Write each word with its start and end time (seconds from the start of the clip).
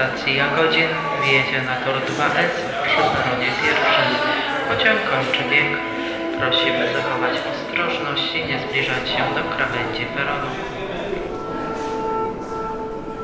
stacji 0.00 0.36
Jagodzin 0.36 0.88
wjedzie 1.24 1.62
na 1.62 1.76
tor 1.84 1.94
2S 1.94 2.52
przy 2.86 3.02
peronie 3.14 3.50
pierwszym. 3.62 4.10
Pociąg 4.68 4.98
kończy 5.10 5.42
bieg. 5.50 5.68
Prosimy 6.38 6.92
zachować 6.92 7.34
ostrożność 7.50 8.34
i 8.34 8.38
nie 8.48 8.58
zbliżać 8.68 9.08
się 9.08 9.22
do 9.34 9.56
krawędzi 9.56 10.06
peronu. 10.16 10.46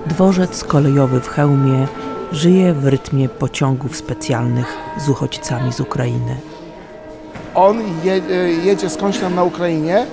Dworzec 0.06 0.64
kolejowy 0.64 1.20
w 1.20 1.28
Chełmie 1.28 1.86
żyje 2.32 2.72
w 2.72 2.86
rytmie 2.86 3.28
pociągów 3.28 3.96
specjalnych 3.96 4.76
z 4.98 5.08
uchodźcami 5.08 5.72
z 5.72 5.80
Ukrainy. 5.80 6.36
On 7.54 7.82
je, 8.04 8.12
e, 8.12 8.50
jedzie 8.50 8.90
skądś 8.90 9.18
tam 9.18 9.34
na 9.34 9.42
Ukrainie 9.42 10.06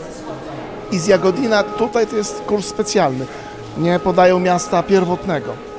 i 0.92 1.00
z 1.00 1.08
Jagodina 1.08 1.64
tutaj 1.64 2.08
to 2.08 2.16
jest 2.16 2.42
kurs 2.42 2.68
specjalny. 2.68 3.26
Nie 3.78 4.00
podają 4.00 4.40
miasta 4.40 4.84
pierwotnego. 4.84 5.73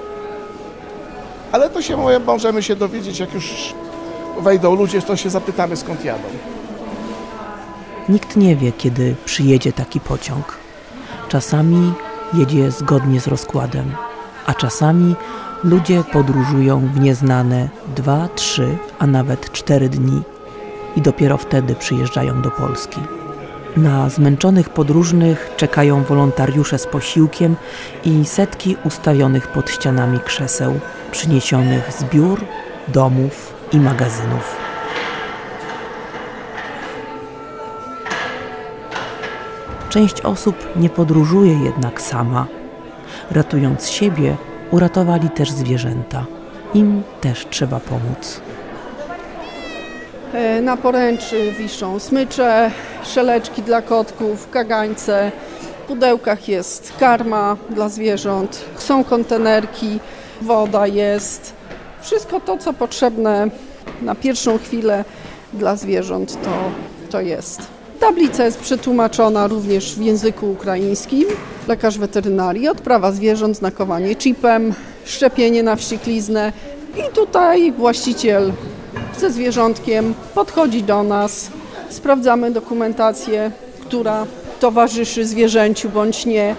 Ale 1.55 1.71
to 1.71 1.83
się 1.83 1.97
możemy 2.27 2.63
się 2.63 2.77
dowiedzieć, 2.77 3.19
jak 3.19 3.35
już 3.35 3.75
wejdą 4.41 4.75
ludzie, 4.75 5.03
to 5.03 5.17
się 5.17 5.31
zapytamy 5.31 5.77
skąd 5.77 6.05
jadą. 6.05 6.29
Nikt 8.09 8.37
nie 8.37 8.57
wie, 8.57 8.73
kiedy 8.73 9.15
przyjedzie 9.25 9.73
taki 9.73 10.01
pociąg. 10.01 10.59
Czasami 11.29 11.93
jedzie 12.33 12.71
zgodnie 12.71 13.21
z 13.21 13.27
rozkładem, 13.27 13.93
a 14.47 14.55
czasami 14.55 15.15
ludzie 15.65 16.05
podróżują 16.13 16.89
w 16.95 17.01
nieznane 17.01 17.69
dwa, 17.97 18.29
trzy, 18.35 18.77
a 18.99 19.07
nawet 19.07 19.53
cztery 19.53 19.89
dni 19.89 20.23
i 20.97 21.01
dopiero 21.01 21.37
wtedy 21.37 21.75
przyjeżdżają 21.75 22.43
do 22.43 22.51
Polski. 22.51 23.01
Na 23.77 24.09
zmęczonych 24.09 24.69
podróżnych 24.69 25.51
czekają 25.57 26.03
wolontariusze 26.03 26.79
z 26.79 26.87
posiłkiem 26.87 27.57
i 28.05 28.25
setki 28.25 28.77
ustawionych 28.85 29.49
pod 29.49 29.71
ścianami 29.71 30.21
krzeseł, 30.21 30.81
przyniesionych 31.11 31.93
z 31.93 32.05
biur, 32.05 32.45
domów 32.89 33.55
i 33.73 33.81
magazynów. 33.81 34.57
Część 39.89 40.21
osób 40.21 40.57
nie 40.77 40.91
podróżuje 40.91 41.65
jednak 41.65 42.01
sama. 42.01 42.47
Ratując 43.31 43.89
siebie, 43.89 44.37
uratowali 44.71 45.31
też 45.31 45.51
zwierzęta. 45.51 46.25
Im 46.75 47.03
też 47.21 47.47
trzeba 47.51 47.81
pomóc. 47.81 48.41
E, 50.35 50.63
Na 50.63 50.77
poręczy 50.77 51.53
wiszą 51.53 51.99
smycze, 51.99 52.71
szeleczki 53.05 53.63
dla 53.63 53.83
kotków, 53.83 54.51
kagańce. 54.51 55.33
W 55.61 55.87
pudełkach 55.87 56.49
jest 56.49 56.93
karma 57.01 57.57
dla 57.71 57.89
zwierząt, 57.89 58.65
są 58.77 59.05
kontenerki, 59.05 60.01
woda 60.43 60.87
jest. 60.87 61.53
Wszystko 62.03 62.41
to, 62.41 62.59
co 62.59 62.73
potrzebne 62.73 63.49
na 64.03 64.15
pierwszą 64.15 64.59
chwilę 64.59 65.05
dla 65.53 65.77
zwierząt, 65.77 66.43
to, 66.43 66.51
to 67.11 67.21
jest. 67.21 67.63
Tablica 68.01 68.45
jest 68.45 68.61
przetłumaczona 68.61 69.47
również 69.47 69.95
w 69.95 70.03
języku 70.03 70.53
ukraińskim. 70.53 71.25
Lekarz 71.69 71.99
weterynarii, 71.99 72.69
odprawa 72.69 73.13
zwierząt, 73.13 73.57
znakowanie 73.57 74.17
chipem, 74.17 74.75
szczepienie 75.05 75.63
na 75.63 75.77
wściekliznę. 75.77 76.53
I 76.97 77.15
tutaj 77.15 77.73
właściciel 77.73 78.53
ze 79.19 79.31
zwierzątkiem 79.31 80.15
podchodzi 80.35 80.83
do 80.83 81.03
nas, 81.03 81.51
sprawdzamy 81.91 82.51
dokumentację, 82.51 83.51
która 83.81 84.27
towarzyszy 84.61 85.27
zwierzęciu 85.27 85.89
bądź 85.91 86.27
nie 86.27 86.55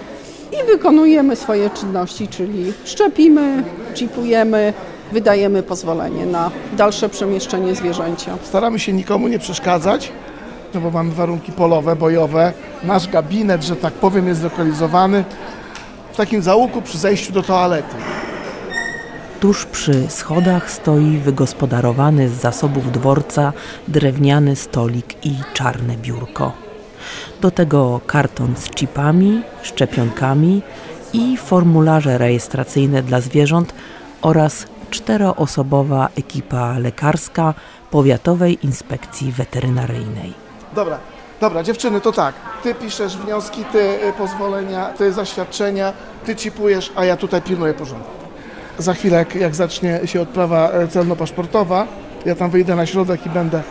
i 0.52 0.66
wykonujemy 0.66 1.36
swoje 1.36 1.70
czynności, 1.70 2.28
czyli 2.28 2.72
szczepimy, 2.84 3.62
chipujemy, 3.94 4.72
wydajemy 5.12 5.62
pozwolenie 5.62 6.26
na 6.26 6.50
dalsze 6.76 7.08
przemieszczenie 7.08 7.74
zwierzęcia. 7.74 8.36
Staramy 8.44 8.78
się 8.78 8.92
nikomu 8.92 9.28
nie 9.28 9.38
przeszkadzać, 9.38 10.12
no 10.74 10.80
bo 10.80 10.90
mamy 10.90 11.12
warunki 11.12 11.52
polowe, 11.52 11.96
bojowe. 11.96 12.52
Nasz 12.84 13.08
gabinet, 13.08 13.62
że 13.64 13.76
tak 13.76 13.92
powiem, 13.92 14.28
jest 14.28 14.40
zlokalizowany 14.40 15.24
w 16.12 16.16
takim 16.16 16.42
załuku 16.42 16.82
przy 16.82 16.98
zejściu 16.98 17.32
do 17.32 17.42
toalety. 17.42 17.96
Tuż 19.40 19.66
przy 19.66 20.10
schodach 20.10 20.70
stoi 20.70 21.18
wygospodarowany 21.18 22.28
z 22.28 22.32
zasobów 22.32 22.92
dworca 22.92 23.52
drewniany 23.88 24.56
stolik 24.56 25.26
i 25.26 25.36
czarne 25.54 25.96
biurko. 25.96 26.52
Do 27.40 27.50
tego 27.50 28.00
karton 28.06 28.56
z 28.56 28.70
chipami, 28.70 29.42
szczepionkami 29.62 30.62
i 31.12 31.36
formularze 31.36 32.18
rejestracyjne 32.18 33.02
dla 33.02 33.20
zwierząt 33.20 33.74
oraz 34.22 34.66
czteroosobowa 34.90 36.08
ekipa 36.18 36.78
lekarska 36.78 37.54
Powiatowej 37.90 38.58
Inspekcji 38.62 39.32
Weterynaryjnej. 39.32 40.32
Dobra, 40.74 40.98
dobra, 41.40 41.62
dziewczyny, 41.62 42.00
to 42.00 42.12
tak. 42.12 42.34
Ty 42.62 42.74
piszesz 42.74 43.16
wnioski, 43.16 43.64
ty 43.64 43.78
y, 44.08 44.12
pozwolenia, 44.18 44.86
ty 44.86 45.12
zaświadczenia, 45.12 45.92
ty 46.24 46.34
chipujesz, 46.34 46.92
a 46.96 47.04
ja 47.04 47.16
tutaj 47.16 47.42
pilnuję 47.42 47.74
porządku. 47.74 48.25
Za 48.78 48.94
chwilę, 48.94 49.16
jak, 49.18 49.34
jak 49.34 49.54
zacznie 49.54 50.00
się 50.04 50.20
odprawa 50.20 50.70
e, 50.70 50.88
celno-paszportowa, 50.88 51.86
ja 52.26 52.34
tam 52.34 52.50
wyjdę 52.50 52.76
na 52.76 52.86
środek 52.86 53.26
i 53.26 53.30
będę, 53.30 53.62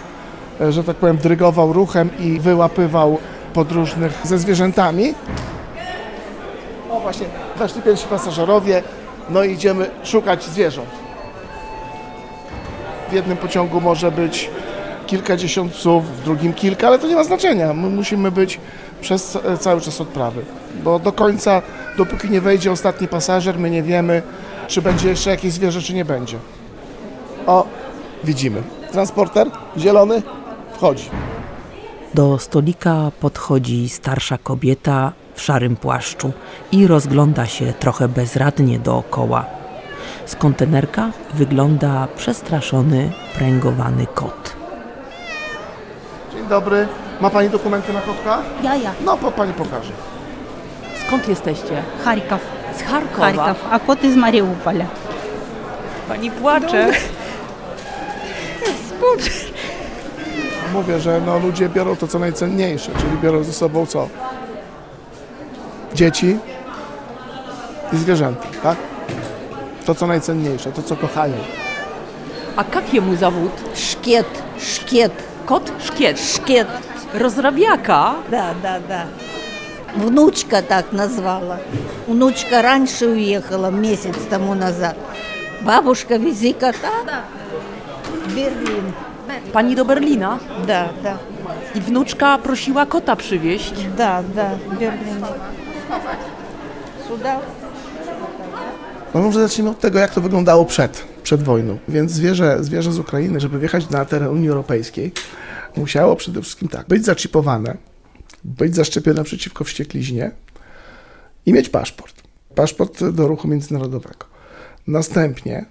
e, 0.62 0.72
że 0.72 0.84
tak 0.84 0.96
powiem, 0.96 1.18
drygował 1.18 1.74
ruchem 1.74 2.10
i 2.20 2.40
wyłapywał 2.40 3.18
podróżnych 3.54 4.22
ze 4.24 4.38
zwierzętami. 4.38 5.14
O 6.92 7.00
właśnie, 7.00 7.26
weszli 7.58 7.82
pierwsi 7.82 8.08
pasażerowie, 8.08 8.84
no 9.30 9.44
i 9.44 9.52
idziemy 9.52 9.90
szukać 10.04 10.44
zwierząt. 10.44 10.90
W 13.10 13.14
jednym 13.14 13.38
pociągu 13.38 13.82
może 13.82 14.12
być 14.12 14.50
kilkadziesiąt 15.08 15.74
psów, 15.74 16.18
w 16.18 16.24
drugim 16.24 16.54
kilka, 16.54 16.88
ale 16.88 17.00
to 17.00 17.08
nie 17.08 17.16
ma 17.16 17.24
znaczenia. 17.24 17.74
My 17.74 17.90
musimy 17.90 18.32
być 18.32 18.60
przez 19.02 19.36
e, 19.36 19.58
cały 19.58 19.82
czas 19.82 20.02
odprawy, 20.02 20.42
bo 20.84 21.00
do 21.00 21.12
końca, 21.12 21.62
dopóki 21.98 22.30
nie 22.30 22.42
wejdzie 22.42 22.72
ostatni 22.72 23.08
pasażer, 23.08 23.60
my 23.60 23.70
nie 23.70 23.84
wiemy, 23.84 24.22
czy 24.68 24.82
będzie 24.82 25.10
jeszcze 25.10 25.30
jakieś 25.30 25.54
zwierzę, 25.54 25.82
czy 25.82 25.94
nie 25.94 26.06
będzie. 26.06 26.38
O, 27.48 27.66
widzimy. 28.24 28.64
Transporter 28.92 29.48
zielony 29.78 30.22
wchodzi. 30.74 31.10
Do 32.14 32.40
stolika 32.40 33.12
podchodzi 33.20 33.90
starsza 33.90 34.38
kobieta 34.38 35.12
w 35.36 35.42
szarym 35.42 35.76
płaszczu 35.76 36.32
i 36.72 36.88
rozgląda 36.88 37.46
się 37.46 37.74
trochę 37.74 38.08
bezradnie 38.08 38.80
dookoła. 38.80 39.46
Z 40.26 40.36
kontenerka 40.36 41.12
wygląda 41.34 42.08
przestraszony, 42.16 43.12
pręgowany 43.36 44.08
kot. 44.08 44.56
Dzień 46.34 46.48
dobry. 46.48 46.88
Ma 47.22 47.30
pani 47.30 47.50
dokumenty 47.50 47.94
na 47.94 48.02
kotka? 48.02 48.42
Ja, 48.64 48.76
ja. 48.76 48.92
No, 49.06 49.18
po, 49.18 49.32
pani 49.32 49.54
pokaże. 49.54 49.92
Skąd 51.08 51.28
jesteście? 51.28 51.84
Charikow. 52.04 52.55
Z 52.79 52.83
Charkowa. 52.83 53.33
Харьков. 53.33 53.57
А 53.71 53.79
кот 53.79 54.05
из 54.05 54.17
Мариуполя. 54.17 54.87
Pani 56.09 56.31
płacze. 56.31 56.91
Mówię, 60.73 61.01
że 61.01 61.21
no, 61.27 61.39
ludzie 61.39 61.69
biorą 61.69 61.97
to, 61.97 62.09
co 62.09 62.19
najcenniejsze, 62.19 62.93
czyli 63.01 63.19
biorą 63.23 63.45
ze 63.45 63.53
sobą 63.53 63.87
co? 63.87 64.09
Dzieci 65.95 66.39
i 67.93 67.97
zwierzęta, 67.97 68.47
tak? 68.63 68.77
To, 69.87 69.95
co 69.95 70.07
najcenniejsze, 70.07 70.73
to, 70.73 70.83
co 70.83 70.97
kochają. 70.97 71.35
А 72.57 72.65
как 72.65 72.95
ему 72.95 73.17
зовут? 73.17 73.53
Шкет, 73.75 74.27
шкет, 74.59 75.13
Kot 75.47 75.73
Szkiet. 75.85 76.19
шкет. 76.35 76.69
Rozrabiaka. 77.15 78.15
Да, 78.31 78.55
да, 78.63 78.79
да. 78.89 79.05
Внучка 79.97 80.63
так 80.63 80.93
назвала. 80.93 81.59
Внучка 82.07 82.63
раньше 82.63 83.07
уехала, 83.07 83.71
месяц 83.71 84.17
тому 84.31 84.55
назад. 84.55 84.97
Бабушка, 85.63 86.19
вези 86.19 86.53
кота. 86.53 87.25
В 88.27 88.35
Берлин. 88.35 88.93
Pani 89.53 89.75
do 89.75 89.85
Berlina. 89.85 90.39
Да, 90.67 90.89
да, 91.03 91.19
I 91.75 91.81
wnuczka 91.81 92.39
prosiła 92.39 92.87
kota 92.87 93.17
przywieźć. 93.17 93.75
да, 93.97 94.23
да, 94.35 94.51
Берлин. 94.79 95.25
Сюда? 97.09 97.41
No 99.15 99.21
może 99.21 99.41
zacznijmy 99.41 99.71
od 99.71 99.81
tego, 99.81 99.99
jak 99.99 100.15
to 100.15 100.21
wyglądało 100.21 100.65
przed, 100.65 101.05
przed 101.23 101.43
wojną. 101.43 101.79
Więc 101.89 102.13
zwierzę, 102.13 102.57
zwierzę 102.61 102.93
z 102.93 102.99
Ukrainy, 102.99 103.41
żeby 103.41 103.59
wjechać 103.59 103.91
na 103.91 104.05
teren 104.05 104.29
Unii 104.29 104.49
Europejskiej, 104.49 105.13
musiało 105.77 106.17
przede 106.17 106.43
wszystkim 106.43 106.69
tak, 106.69 106.87
być 106.89 107.05
zaczipowane, 107.05 107.77
być 108.46 108.76
zaszczepione 108.76 109.24
przeciwko 109.24 109.64
wściekliźnie 109.64 110.32
i 111.46 111.54
mieć 111.54 111.70
paszport. 111.70 112.24
Paszport 112.56 113.04
do 113.06 113.28
ruchu 113.28 113.48
międzynarodowego. 113.48 114.26
Następnie 114.88 115.66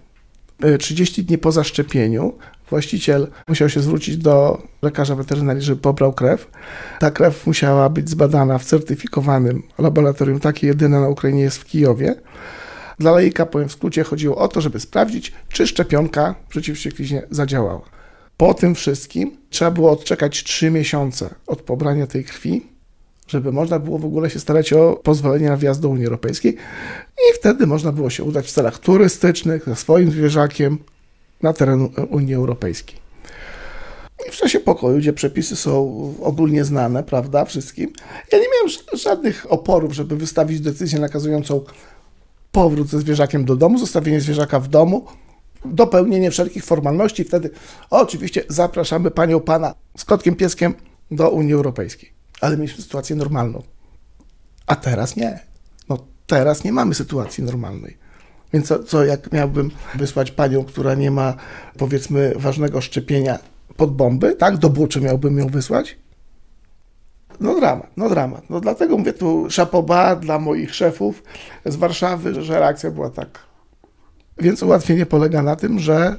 y, 0.64 0.78
30 0.78 1.24
dni 1.24 1.38
po 1.38 1.52
zaszczepieniu 1.52 2.32
właściciel 2.70 3.28
musiał 3.48 3.68
się 3.68 3.80
zwrócić 3.80 4.16
do 4.16 4.62
lekarza 4.82 5.14
weterynarii, 5.14 5.62
żeby 5.62 5.80
pobrał 5.80 6.12
krew. 6.12 6.50
Ta 7.00 7.10
krew 7.10 7.46
musiała 7.46 7.88
być 7.88 8.10
zbadana 8.10 8.58
w 8.58 8.64
certyfikowanym 8.64 9.62
laboratorium, 9.78 10.40
takie 10.40 10.66
jedyne 10.66 11.00
na 11.00 11.08
Ukrainie 11.08 11.42
jest 11.42 11.58
w 11.58 11.64
Kijowie 11.64 12.14
Dla 12.98 13.10
laika, 13.10 13.46
powiem 13.46 13.68
w 13.68 13.72
skrócie, 13.72 14.04
chodziło 14.04 14.36
o 14.36 14.48
to, 14.48 14.60
żeby 14.60 14.80
sprawdzić, 14.80 15.32
czy 15.48 15.66
szczepionka 15.66 16.34
przeciw 16.48 16.76
wściekliznie 16.76 17.22
zadziałała. 17.30 17.93
Po 18.36 18.54
tym 18.54 18.74
wszystkim 18.74 19.36
trzeba 19.50 19.70
było 19.70 19.90
odczekać 19.90 20.44
3 20.44 20.70
miesiące 20.70 21.34
od 21.46 21.62
pobrania 21.62 22.06
tej 22.06 22.24
krwi, 22.24 22.66
żeby 23.28 23.52
można 23.52 23.78
było 23.78 23.98
w 23.98 24.04
ogóle 24.04 24.30
się 24.30 24.40
starać 24.40 24.72
o 24.72 25.00
pozwolenie 25.02 25.48
na 25.48 25.56
wjazd 25.56 25.80
do 25.80 25.88
Unii 25.88 26.04
Europejskiej 26.04 26.56
i 27.16 27.34
wtedy 27.34 27.66
można 27.66 27.92
było 27.92 28.10
się 28.10 28.24
udać 28.24 28.46
w 28.46 28.52
celach 28.52 28.78
turystycznych 28.78 29.64
ze 29.66 29.76
swoim 29.76 30.10
zwierzakiem 30.10 30.78
na 31.42 31.52
teren 31.52 31.88
Unii 32.10 32.34
Europejskiej. 32.34 33.04
I 34.28 34.30
w 34.30 34.36
czasie 34.36 34.60
pokoju, 34.60 34.98
gdzie 34.98 35.12
przepisy 35.12 35.56
są 35.56 36.14
ogólnie 36.22 36.64
znane, 36.64 37.02
prawda, 37.02 37.44
wszystkim, 37.44 37.92
ja 38.32 38.38
nie 38.38 38.44
miałem 38.54 38.98
żadnych 38.98 39.52
oporów, 39.52 39.92
żeby 39.92 40.16
wystawić 40.16 40.60
decyzję 40.60 40.98
nakazującą 40.98 41.64
powrót 42.52 42.88
ze 42.88 43.00
zwierzakiem 43.00 43.44
do 43.44 43.56
domu, 43.56 43.78
zostawienie 43.78 44.20
zwierzaka 44.20 44.60
w 44.60 44.68
domu, 44.68 45.06
dopełnienie 45.64 46.30
wszelkich 46.30 46.64
formalności 46.64 47.24
wtedy 47.24 47.50
oczywiście 47.90 48.44
zapraszamy 48.48 49.10
panią, 49.10 49.40
pana 49.40 49.74
z 49.96 50.04
kotkiem, 50.04 50.34
pieskiem 50.34 50.74
do 51.10 51.30
Unii 51.30 51.54
Europejskiej. 51.54 52.12
Ale 52.40 52.56
mieliśmy 52.56 52.82
sytuację 52.82 53.16
normalną. 53.16 53.62
A 54.66 54.76
teraz 54.76 55.16
nie. 55.16 55.40
No 55.88 55.98
teraz 56.26 56.64
nie 56.64 56.72
mamy 56.72 56.94
sytuacji 56.94 57.44
normalnej. 57.44 57.96
Więc 58.52 58.66
co, 58.66 58.84
co 58.84 59.04
jak 59.04 59.32
miałbym 59.32 59.70
wysłać 59.94 60.30
panią, 60.30 60.64
która 60.64 60.94
nie 60.94 61.10
ma 61.10 61.34
powiedzmy 61.78 62.32
ważnego 62.36 62.80
szczepienia 62.80 63.38
pod 63.76 63.96
bomby, 63.96 64.34
tak? 64.34 64.56
Do 64.56 64.70
buczy 64.70 65.00
miałbym 65.00 65.38
ją 65.38 65.46
wysłać? 65.46 65.96
No 67.40 67.54
dramat, 67.54 67.90
no 67.96 68.08
dramat. 68.08 68.50
No 68.50 68.60
dlatego 68.60 68.98
mówię 68.98 69.12
tu 69.12 69.50
szapoba 69.50 70.16
dla 70.16 70.38
moich 70.38 70.74
szefów 70.74 71.22
z 71.64 71.76
Warszawy, 71.76 72.42
że 72.42 72.60
reakcja 72.60 72.90
była 72.90 73.10
tak. 73.10 73.38
Więc 74.38 74.62
ułatwienie 74.62 75.06
polega 75.06 75.42
na 75.42 75.56
tym, 75.56 75.78
że 75.78 76.16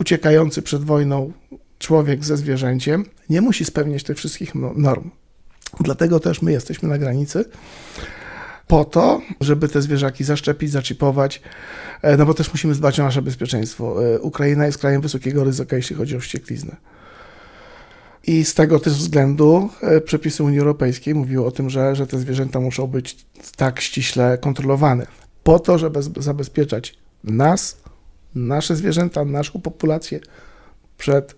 uciekający 0.00 0.62
przed 0.62 0.84
wojną 0.84 1.32
człowiek 1.78 2.24
ze 2.24 2.36
zwierzęciem 2.36 3.04
nie 3.30 3.40
musi 3.40 3.64
spełniać 3.64 4.02
tych 4.02 4.16
wszystkich 4.16 4.54
no- 4.54 4.72
norm. 4.76 5.10
Dlatego 5.80 6.20
też 6.20 6.42
my 6.42 6.52
jesteśmy 6.52 6.88
na 6.88 6.98
granicy 6.98 7.44
po 8.66 8.84
to, 8.84 9.20
żeby 9.40 9.68
te 9.68 9.82
zwierzaki 9.82 10.24
zaszczepić, 10.24 10.70
zaczipować, 10.70 11.42
e, 12.02 12.16
no 12.16 12.26
bo 12.26 12.34
też 12.34 12.52
musimy 12.52 12.74
dbać 12.74 13.00
o 13.00 13.02
nasze 13.02 13.22
bezpieczeństwo. 13.22 14.14
E, 14.14 14.20
Ukraina 14.20 14.66
jest 14.66 14.78
krajem 14.78 15.00
wysokiego 15.00 15.44
ryzyka, 15.44 15.76
jeśli 15.76 15.96
chodzi 15.96 16.16
o 16.16 16.20
wściekliznę. 16.20 16.76
I 18.26 18.44
z 18.44 18.54
tego 18.54 18.80
też 18.80 18.92
względu 18.92 19.68
e, 19.82 20.00
przepisy 20.00 20.42
Unii 20.42 20.58
Europejskiej 20.58 21.14
mówiły 21.14 21.46
o 21.46 21.50
tym, 21.50 21.70
że, 21.70 21.96
że 21.96 22.06
te 22.06 22.18
zwierzęta 22.18 22.60
muszą 22.60 22.86
być 22.86 23.26
tak 23.56 23.80
ściśle 23.80 24.38
kontrolowane, 24.38 25.06
po 25.42 25.58
to, 25.58 25.78
żeby 25.78 26.00
zabezpieczać 26.02 27.03
nas, 27.24 27.76
nasze 28.34 28.76
zwierzęta, 28.76 29.24
naszą 29.24 29.60
populację 29.60 30.20
przed 30.98 31.36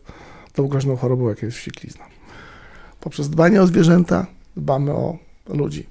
tą 0.52 0.68
groźną 0.68 0.96
chorobą, 0.96 1.28
jaką 1.28 1.46
jest 1.46 1.58
wścieklizna. 1.58 2.04
Poprzez 3.00 3.30
dbanie 3.30 3.62
o 3.62 3.66
zwierzęta 3.66 4.26
dbamy 4.56 4.92
o 4.92 5.18
ludzi. 5.48 5.86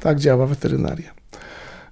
Tak 0.00 0.20
działa 0.20 0.46
weterynaria. 0.46 1.14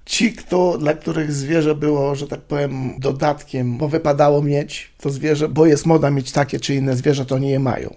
Ci, 0.05 0.33
kto, 0.33 0.77
dla 0.77 0.93
których 0.93 1.31
zwierzę 1.31 1.75
było, 1.75 2.15
że 2.15 2.27
tak 2.27 2.41
powiem, 2.41 2.99
dodatkiem, 2.99 3.77
bo 3.77 3.89
wypadało 3.89 4.41
mieć 4.41 4.93
to 5.01 5.09
zwierzę, 5.09 5.49
bo 5.49 5.65
jest 5.65 5.85
moda 5.85 6.11
mieć 6.11 6.31
takie 6.31 6.59
czy 6.59 6.75
inne 6.75 6.95
zwierzę, 6.95 7.25
to 7.25 7.37
nie 7.37 7.49
je 7.49 7.59
mają. 7.59 7.95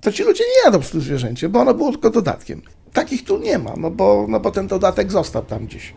To 0.00 0.12
ci 0.12 0.22
ludzie 0.22 0.44
nie 0.44 0.64
jadą 0.64 0.80
przy 0.80 0.92
tym 0.92 1.00
zwierzęcie, 1.00 1.48
bo 1.48 1.60
ono 1.60 1.74
było 1.74 1.90
tylko 1.90 2.10
dodatkiem. 2.10 2.62
Takich 2.92 3.24
tu 3.24 3.38
nie 3.38 3.58
ma, 3.58 3.74
no 3.76 3.90
bo, 3.90 4.26
no 4.28 4.40
bo 4.40 4.50
ten 4.50 4.66
dodatek 4.66 5.12
został 5.12 5.44
tam 5.44 5.66
gdzieś. 5.66 5.94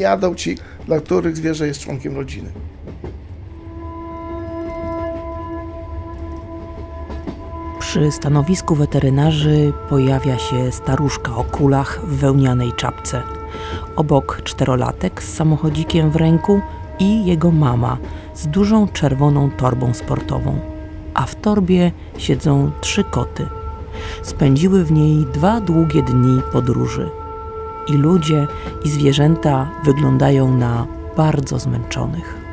Jadą 0.00 0.34
ci, 0.34 0.58
dla 0.86 1.00
których 1.00 1.36
zwierzę 1.36 1.66
jest 1.66 1.80
członkiem 1.80 2.16
rodziny. 2.16 2.50
Przy 7.78 8.10
stanowisku 8.10 8.74
weterynarzy 8.74 9.72
pojawia 9.88 10.38
się 10.38 10.72
staruszka 10.72 11.36
o 11.36 11.44
kulach 11.44 12.00
w 12.04 12.16
wełnianej 12.16 12.72
czapce. 12.72 13.22
Obok 13.96 14.40
czterolatek 14.44 15.22
z 15.22 15.34
samochodzikiem 15.34 16.10
w 16.10 16.16
ręku 16.16 16.60
i 16.98 17.26
jego 17.26 17.50
mama 17.50 17.98
z 18.34 18.46
dużą 18.46 18.88
czerwoną 18.88 19.50
torbą 19.50 19.94
sportową. 19.94 20.58
A 21.14 21.26
w 21.26 21.34
torbie 21.34 21.92
siedzą 22.18 22.70
trzy 22.80 23.04
koty. 23.04 23.46
Spędziły 24.22 24.84
w 24.84 24.92
niej 24.92 25.26
dwa 25.26 25.60
długie 25.60 26.02
dni 26.02 26.40
podróży 26.52 27.19
I 27.89 27.93
ludzie, 27.93 28.47
i 28.85 28.89
zwierzęta 28.89 29.69
wyglądają 29.83 30.57
na 30.57 30.87
bardzo 31.17 31.59
zmęczonych. 31.59 32.45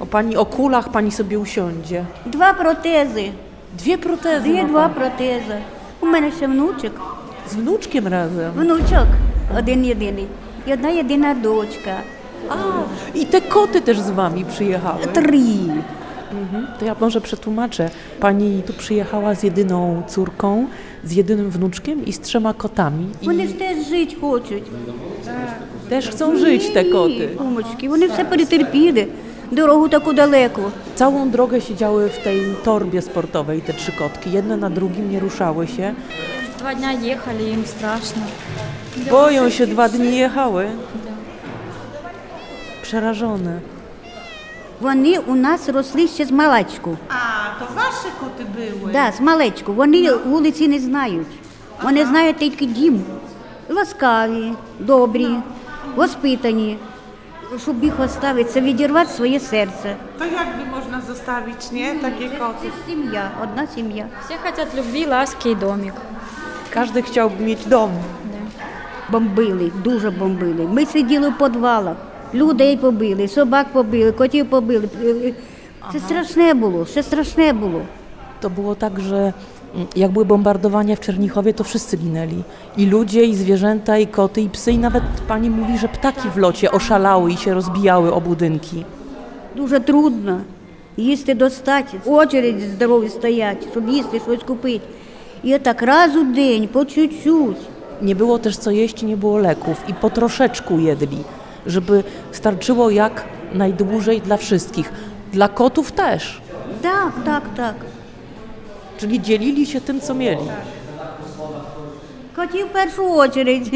O 0.00 0.06
pani 0.06 0.36
o 0.36 0.46
kulach 0.46 0.88
pani 0.88 1.10
sobie 1.10 1.38
usiądzie. 1.38 2.04
Два 2.26 2.54
протези. 2.54 3.32
Dwie 3.78 3.98
protezy. 3.98 4.40
Дві 4.42 4.62
ma 4.62 4.68
два 4.68 4.88
pani. 4.88 4.94
протези. 4.94 5.58
У 6.00 6.06
мене 6.06 6.32
ще 6.32 6.46
внучок. 6.46 6.92
Z 7.48 7.54
wnuczkiem 7.54 8.08
razem. 8.08 8.52
Внучок 8.52 9.06
один 9.58 9.84
єдиний. 9.84 10.26
І 10.66 10.72
одна 10.72 10.88
єдина 10.88 11.34
дочка. 11.34 11.96
A, 12.48 12.54
i 13.14 13.26
te 13.26 13.40
koty 13.40 13.80
też 13.80 14.00
z 14.00 14.10
wami 14.10 14.44
przyjechały. 14.44 15.06
Три. 15.06 15.46
Mhm. 16.32 16.66
To 16.78 16.84
ja 16.84 16.96
może 17.00 17.20
przetłumaczę. 17.20 17.90
Pani 18.20 18.62
tu 18.66 18.72
przyjechała 18.72 19.34
z 19.34 19.42
jedyną 19.42 20.02
córką, 20.08 20.66
z 21.04 21.12
jedynym 21.12 21.50
wnuczkiem 21.50 22.04
i 22.04 22.12
z 22.12 22.20
trzema 22.20 22.54
kotami. 22.54 23.06
Вони 23.22 23.44
I 23.44 23.48
ж 23.48 23.54
теж 23.54 23.88
жити 23.88 24.16
хочуть. 24.20 24.64
też 25.88 26.08
chcą 26.08 26.36
żyć 26.38 26.70
te 26.70 26.84
koty. 26.84 27.28
Кумочки, 27.38 27.88
вони 27.88 28.06
все 28.08 28.24
перетерпіли. 28.24 29.06
Дорогу 29.52 29.88
таку 29.88 30.12
далеку. 30.12 30.62
Całą 30.94 31.30
drogę 31.30 31.60
siedziały 31.60 32.08
w 32.08 32.18
tej 32.18 32.40
torbie 32.64 33.02
sportowej, 33.02 33.60
te 33.60 33.72
trzy 33.72 33.92
kotki. 33.92 34.32
Jedne 34.32 34.56
na 34.56 34.70
drugim 34.70 35.10
nie 35.10 35.20
ruszały 35.20 35.66
się. 35.66 35.94
Два 36.58 36.74
дня 36.74 36.92
ехали, 36.92 37.50
им 37.50 37.64
страшно. 37.66 38.22
Boją 39.10 39.50
się, 39.50 39.66
dwa 39.66 39.88
dni 39.88 40.16
jechały. 40.16 40.66
Przerażone. 42.82 43.60
Вони 44.81 45.19
у 45.19 45.35
нас 45.35 45.69
росли 45.69 46.07
ще 46.07 46.25
з 46.25 46.31
малечку. 46.31 46.97
А, 47.09 47.13
то 47.59 47.65
ваші 47.75 48.07
коти 48.19 48.45
були? 48.79 48.91
Да, 48.93 49.11
з 49.11 49.21
малечку. 49.21 49.73
Вони 49.73 50.13
вулиці 50.15 50.67
не 50.67 50.79
знають. 50.79 51.27
Вони 51.83 52.05
знають 52.05 52.37
тільки 52.37 52.65
дім. 52.65 53.03
Ласкаві, 53.69 54.53
добрі, 54.79 55.29
воспитані. 55.95 56.77
Щоб 57.61 57.83
їх 57.83 57.99
оставити, 57.99 58.49
це 58.49 58.61
відірвати 58.61 59.11
своє 59.11 59.39
серце. 59.39 59.95
То 60.17 60.25
як 60.25 60.47
би 60.57 60.65
можна 60.75 61.01
заставити, 61.07 61.65
ні, 61.71 61.93
такі 62.01 62.29
Це 62.29 62.35
коти? 62.35 62.71
сім'я, 62.87 63.31
одна 63.43 63.67
сім'я. 63.75 64.05
Все 64.25 64.35
хотят 64.43 64.67
любви, 64.75 65.05
ласки 65.07 65.49
и 65.49 65.55
домик. 65.55 65.93
Każdy 66.73 67.01
chciałby 67.01 67.43
mieć 67.43 67.65
dom. 67.67 67.89
Бомбили, 69.09 69.71
дуже 69.83 70.09
бомбили. 70.09 70.67
Ми 70.67 70.85
сиділи 70.85 71.29
в 71.29 71.37
підвалах, 71.37 71.95
людей 72.34 72.76
побили, 72.76 73.28
собак 73.28 73.66
побили, 73.72 74.12
котів 74.12 74.46
побили. 74.46 74.88
Це 75.92 76.00
страшне 76.00 76.54
було, 76.54 76.84
це 76.84 77.02
страшне 77.02 77.52
було. 77.52 77.80
To 78.40 78.50
było 78.50 78.74
tak, 78.74 79.00
że 79.00 79.32
mm, 79.74 79.86
jak 79.96 80.10
były 80.10 80.24
bombardowania 80.24 80.96
w 80.96 81.00
Czernichowie, 81.00 81.54
to 81.54 81.64
wszyscy 81.64 81.96
ginęli. 81.96 82.42
I 82.76 82.86
ludzie, 82.86 83.24
i 83.24 83.34
zwierzęta, 83.34 83.98
i 83.98 84.06
koty, 84.06 84.40
i 84.40 84.48
psy. 84.48 84.72
I 84.72 84.78
nawet 84.78 85.02
pani 85.28 85.50
mówi, 85.50 85.78
że 85.78 85.88
ptaki 85.88 86.28
w 86.30 86.36
locie 86.36 86.70
oszalały 86.72 87.32
i 87.32 87.36
się 87.36 87.54
rozbijały 87.54 88.12
o 88.12 88.20
budynki. 88.20 88.84
Дуже 89.56 89.80
трудно 89.80 90.40
їсти 90.96 91.34
достати, 91.34 91.98
в 92.04 92.12
очереді 92.12 92.66
здорові 92.66 93.08
стоять, 93.08 93.68
щоб 93.70 93.88
їсти 93.88 94.20
щось 94.20 94.42
купити. 94.42 94.84
І 95.42 95.58
так 95.58 95.82
раз 95.82 96.16
у 96.16 96.24
день, 96.24 96.68
по 96.68 96.84
чуть-чуть. 96.84 97.56
Nie 98.02 98.14
było 98.16 98.38
też 98.38 98.56
co 98.56 98.70
jeść, 98.70 99.02
nie 99.02 99.16
było 99.16 99.38
leków 99.38 99.84
i 99.88 99.94
po 99.94 100.10
troszeczku 100.10 100.78
jedli, 100.78 101.18
żeby 101.68 102.04
starczyło 102.32 102.90
jak 102.90 103.24
najdłużej 103.52 104.20
dla 104.20 104.36
wszystkich. 104.36 104.92
Dla 105.32 105.48
kotów 105.48 105.92
też, 105.92 106.40
Так, 106.82 107.12
так, 107.24 107.42
так. 107.56 107.74
czyli 108.98 109.20
dzielili 109.20 109.66
się 109.66 109.80
tym, 109.80 110.00
co 110.00 110.14
mieli. 110.14 110.48
Котів 112.36 112.66
в 112.66 112.70
першу 112.70 113.14
очередь, 113.16 113.70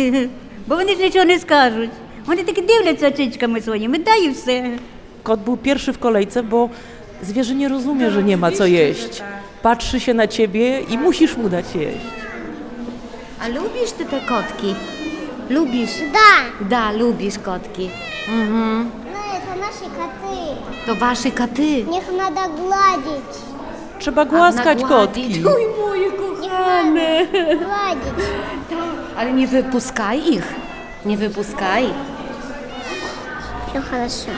бо 0.66 0.76
вони 0.76 0.95
ж 0.97 1.02
нічого 1.02 1.25
не 1.25 1.38
скажуть. 1.38 1.90
Вони 2.26 2.42
таки 2.42 2.62
дивляться 2.62 3.09
очичками 3.09 3.61
своїми, 3.61 3.99
дай 3.99 4.25
і 4.25 4.30
все. 4.30 4.71
Kot 5.23 5.40
był 5.40 5.57
pierwszy 5.57 5.92
w 5.92 5.99
kolejce, 5.99 6.42
bo 6.42 6.68
zwierzę 7.23 7.54
nie 7.54 7.68
rozumie, 7.68 8.11
że 8.11 8.23
nie 8.23 8.37
ma 8.37 8.50
co 8.52 8.66
jeść. 8.66 9.23
Patrzy 9.62 10.00
się 10.00 10.14
na 10.14 10.26
ciebie 10.26 10.80
i 10.80 10.99
musisz 10.99 11.37
mu 11.37 11.49
dać 11.49 11.75
jeść. 11.75 12.07
А 13.45 13.49
любиш 13.49 13.92
ти 13.99 14.04
те 14.04 14.21
котки? 15.42 15.54
Любиш? 15.54 15.90
Да, 16.12 16.66
Да, 16.68 16.92
любиш 16.92 17.35
котки. 17.45 17.90
Угу. 18.28 18.87
ну 19.12 19.21
это 19.37 19.54
наши 19.61 19.85
коты. 19.85 20.57
То 20.87 20.95
ваші 20.95 21.30
коти. 21.30 21.78
Их 21.78 22.12
надо 22.12 22.40
гладить. 22.40 23.38
trzeba 23.99 24.25
głaskać 24.25 24.83
kotki. 24.83 25.45
Ой, 25.47 25.68
мої 25.78 26.11
кохане. 26.11 27.26
Гладить. 27.33 28.28
Але 29.16 29.30
не 29.33 29.47
випускай 29.47 30.21
їх. 30.21 30.45
Не 31.04 31.16
wypuskaj. 31.16 31.88
Все 33.68 33.83
хорошо. 33.90 34.30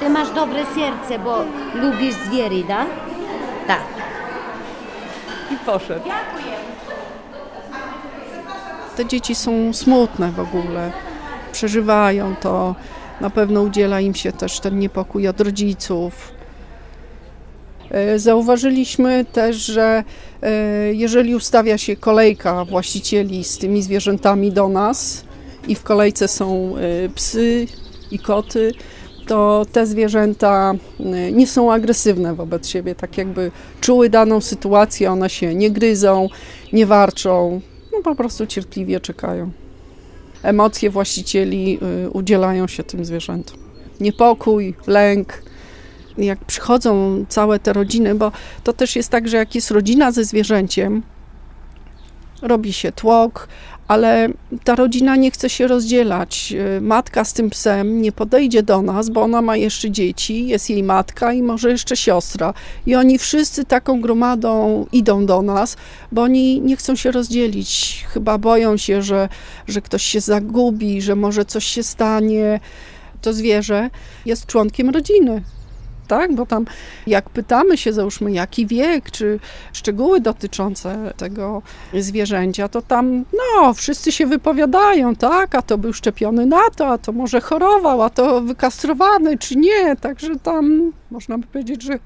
Ty 0.00 0.08
masz 0.08 0.30
dobre 0.30 0.64
serce, 0.74 1.18
bo 1.18 1.44
lubisz 1.74 2.14
zwiery, 2.14 2.64
da? 2.64 2.86
Tak. 3.66 3.82
I 5.50 5.56
poszedł. 5.66 6.10
Te 8.97 9.05
dzieci 9.05 9.35
są 9.35 9.73
smutne 9.73 10.31
w 10.31 10.39
ogóle, 10.39 10.91
przeżywają 11.51 12.35
to. 12.35 12.75
Na 13.21 13.29
pewno 13.29 13.61
udziela 13.61 14.01
im 14.01 14.15
się 14.15 14.31
też 14.31 14.59
ten 14.59 14.79
niepokój 14.79 15.27
od 15.27 15.41
rodziców. 15.41 16.31
E, 17.89 18.19
Zauważyliśmy 18.19 19.25
też, 19.33 19.55
że 19.55 20.03
e, 20.41 20.93
jeżeli 20.93 21.35
ustawia 21.35 21.77
się 21.77 21.95
kolejka 21.95 22.65
właścicieli 22.65 23.43
z 23.43 23.57
tymi 23.57 23.81
zwierzętami 23.81 24.51
do 24.51 24.69
nas 24.69 25.23
i 25.67 25.75
w 25.75 25.83
kolejce 25.83 26.27
są 26.27 26.75
e, 26.77 27.09
psy 27.09 27.67
i 28.11 28.19
koty, 28.19 28.71
to 29.27 29.65
te 29.71 29.85
zwierzęta 29.85 30.73
nie 31.31 31.47
są 31.47 31.73
agresywne 31.73 32.35
wobec 32.35 32.67
siebie, 32.67 32.95
tak 32.95 33.17
jakby 33.17 33.51
czuły 33.81 34.09
daną 34.09 34.41
sytuację, 34.41 35.11
one 35.11 35.29
się 35.29 35.55
nie 35.55 35.71
gryzą, 35.71 36.29
nie 36.73 36.85
warczą, 36.85 37.61
po 38.03 38.15
prostu 38.15 38.47
cierpliwie 38.47 38.99
czekają. 38.99 39.51
Emocje 40.43 40.89
właścicieli 40.89 41.79
y, 42.05 42.09
udzielają 42.09 42.67
się 42.67 42.83
tym 42.83 43.05
zwierzętom. 43.05 43.57
Niepokój, 43.99 44.75
lęk. 44.87 45.43
Jak 46.17 46.45
przychodzą 46.45 47.25
całe 47.29 47.59
te 47.59 47.73
rodziny, 47.73 48.15
bo 48.15 48.31
to 48.63 48.73
też 48.73 48.95
jest 48.95 49.09
tak, 49.09 49.27
że 49.27 49.37
jak 49.37 49.55
jest 49.55 49.71
rodzina 49.71 50.11
ze 50.11 50.23
zwierzęciem, 50.25 51.03
robi 52.41 52.73
się 52.73 52.91
tłok, 52.91 53.47
ale 53.93 54.29
ta 54.63 54.75
rodzina 54.75 55.15
nie 55.15 55.31
chce 55.31 55.49
się 55.49 55.67
rozdzielać. 55.67 56.53
Y, 56.77 56.81
Matka 56.81 57.25
z 57.25 57.33
tym 57.33 57.49
psem 57.49 58.01
nie 58.01 58.11
podejdzie 58.11 58.63
do 58.63 58.81
nas, 58.81 59.09
bo 59.09 59.21
ona 59.21 59.41
ma 59.41 59.57
jeszcze 59.57 59.91
dzieci, 59.91 60.47
jest 60.47 60.69
jej 60.69 60.83
matka 60.83 61.33
i 61.33 61.41
może 61.41 61.71
jeszcze 61.71 61.97
siostra. 61.97 62.53
I 62.85 62.95
oni 62.95 63.17
wszyscy 63.17 63.65
taką 63.65 64.01
gromadą 64.01 64.85
idą 64.91 65.25
do 65.25 65.41
nas, 65.41 65.77
bo 66.11 66.21
oni 66.21 66.61
nie 66.61 66.75
chcą 66.77 66.95
się 66.95 67.11
rozdzielić. 67.11 68.05
Chyba 68.09 68.37
boją 68.37 68.77
się, 68.77 69.01
że, 69.01 69.29
że 69.67 69.81
ktoś 69.81 70.03
się 70.03 70.21
zagubi, 70.21 71.01
że 71.01 71.15
może 71.15 71.45
coś 71.45 71.65
się 71.65 71.83
stanie. 71.83 72.59
To 73.21 73.33
zwierzę 73.33 73.89
jest 74.25 74.45
członkiem 74.45 74.89
rodziny. 74.89 75.43
Tak, 76.07 76.35
bo 76.35 76.45
tam 76.45 76.65
jak 77.07 77.29
pytamy 77.29 77.77
się, 77.77 77.93
załóżmy, 77.93 78.31
jaki 78.31 78.67
wiek, 78.67 79.11
czy 79.11 79.39
szczegóły 79.73 80.19
dotyczące 80.19 81.13
tego 81.17 81.61
zwierzęcia, 81.93 82.69
to 82.69 82.81
tam, 82.81 83.25
no, 83.33 83.73
wszyscy 83.73 84.11
się 84.11 84.27
wypowiadają, 84.27 85.15
tak, 85.15 85.55
a 85.55 85.61
to 85.61 85.77
był 85.77 85.93
szczepiony 85.93 86.45
na 86.45 86.69
to, 86.75 86.87
a 86.87 86.97
to 86.97 87.11
może 87.11 87.41
chorował, 87.41 88.01
a 88.01 88.09
to 88.09 88.41
wykastrowany, 88.41 89.37
czy 89.37 89.55
nie. 89.55 89.95
Także 89.95 90.35
tam 90.35 90.91
można 91.11 91.37
by 91.37 91.47
powiedzieć, 91.47 91.83
że 91.83 91.99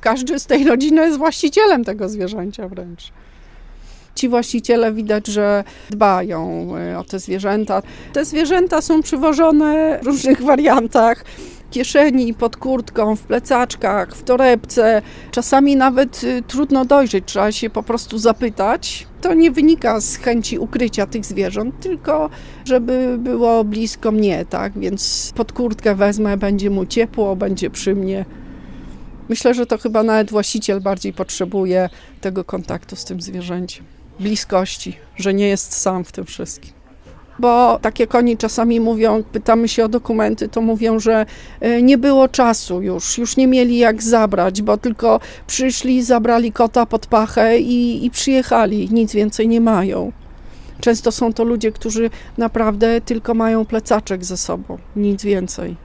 każdy 0.00 0.38
z 0.38 0.46
tej 0.46 0.64
rodziny 0.64 1.02
jest 1.02 1.18
właścicielem 1.18 1.84
tego 1.84 2.08
zwierzęcia 2.08 2.68
wręcz. 2.68 3.12
Ci 4.14 4.28
właściciele 4.28 4.92
widać, 4.92 5.26
że 5.26 5.64
dbają 5.90 6.68
e, 6.76 6.98
o 6.98 7.04
te 7.04 7.18
zwierzęta. 7.18 7.82
Te 8.12 8.24
zwierzęta 8.24 8.80
są 8.80 9.02
przywożone 9.02 9.98
w 10.02 10.06
różnych 10.06 10.42
wariantach. 10.50 11.24
Kieszeni, 11.70 12.34
pod 12.34 12.56
kurtką, 12.56 13.16
w 13.16 13.20
plecaczkach, 13.20 14.14
w 14.14 14.22
torebce. 14.22 15.02
Czasami 15.30 15.76
nawet 15.76 16.24
y, 16.24 16.42
trudno 16.46 16.84
dojrzeć, 16.84 17.24
trzeba 17.26 17.52
się 17.52 17.70
po 17.70 17.82
prostu 17.82 18.18
zapytać. 18.18 19.06
To 19.20 19.34
nie 19.34 19.50
wynika 19.50 20.00
z 20.00 20.16
chęci 20.16 20.58
ukrycia 20.58 21.06
tych 21.06 21.24
zwierząt, 21.24 21.80
tylko 21.80 22.30
żeby 22.64 23.16
było 23.18 23.64
blisko 23.64 24.12
mnie, 24.12 24.44
tak? 24.44 24.78
Więc 24.78 25.32
pod 25.36 25.52
kurtkę 25.52 25.94
wezmę, 25.94 26.36
będzie 26.36 26.70
mu 26.70 26.86
ciepło, 26.86 27.36
będzie 27.36 27.70
przy 27.70 27.94
mnie. 27.94 28.24
Myślę, 29.28 29.54
że 29.54 29.66
to 29.66 29.78
chyba 29.78 30.02
nawet 30.02 30.30
właściciel 30.30 30.80
bardziej 30.80 31.12
potrzebuje 31.12 31.88
tego 32.20 32.44
kontaktu 32.44 32.96
z 32.96 33.04
tym 33.04 33.20
zwierzęciem, 33.20 33.84
bliskości, 34.20 34.96
że 35.16 35.34
nie 35.34 35.48
jest 35.48 35.72
sam 35.72 36.04
w 36.04 36.12
tym 36.12 36.24
wszystkim. 36.24 36.77
Bo 37.38 37.78
tak 37.82 38.00
jak 38.00 38.14
oni 38.14 38.36
czasami 38.36 38.80
mówią, 38.80 39.22
pytamy 39.32 39.68
się 39.68 39.84
o 39.84 39.88
dokumenty, 39.88 40.48
to 40.48 40.60
mówią, 40.60 41.00
że 41.00 41.26
e, 41.60 41.82
nie 41.82 41.98
było 41.98 42.28
czasu 42.28 42.82
już, 42.82 43.18
już 43.18 43.36
nie 43.36 43.46
mieli 43.46 43.78
jak 43.78 44.02
zabrać, 44.02 44.62
bo 44.62 44.76
tylko 44.76 45.20
przyszli, 45.46 46.02
zabrali 46.02 46.52
kota 46.52 46.86
pod 46.86 47.06
pachę 47.06 47.58
i, 47.58 48.04
i 48.06 48.10
przyjechali, 48.10 48.88
nic 48.90 49.12
więcej 49.12 49.48
nie 49.48 49.60
mają. 49.60 50.12
Często 50.80 51.12
są 51.12 51.32
to 51.32 51.44
ludzie, 51.44 51.72
którzy 51.72 52.10
naprawdę 52.38 53.00
tylko 53.00 53.34
mają 53.34 53.64
plecaczek 53.64 54.24
ze 54.24 54.36
sobą, 54.36 54.78
nic 54.96 55.24
więcej. 55.24 55.76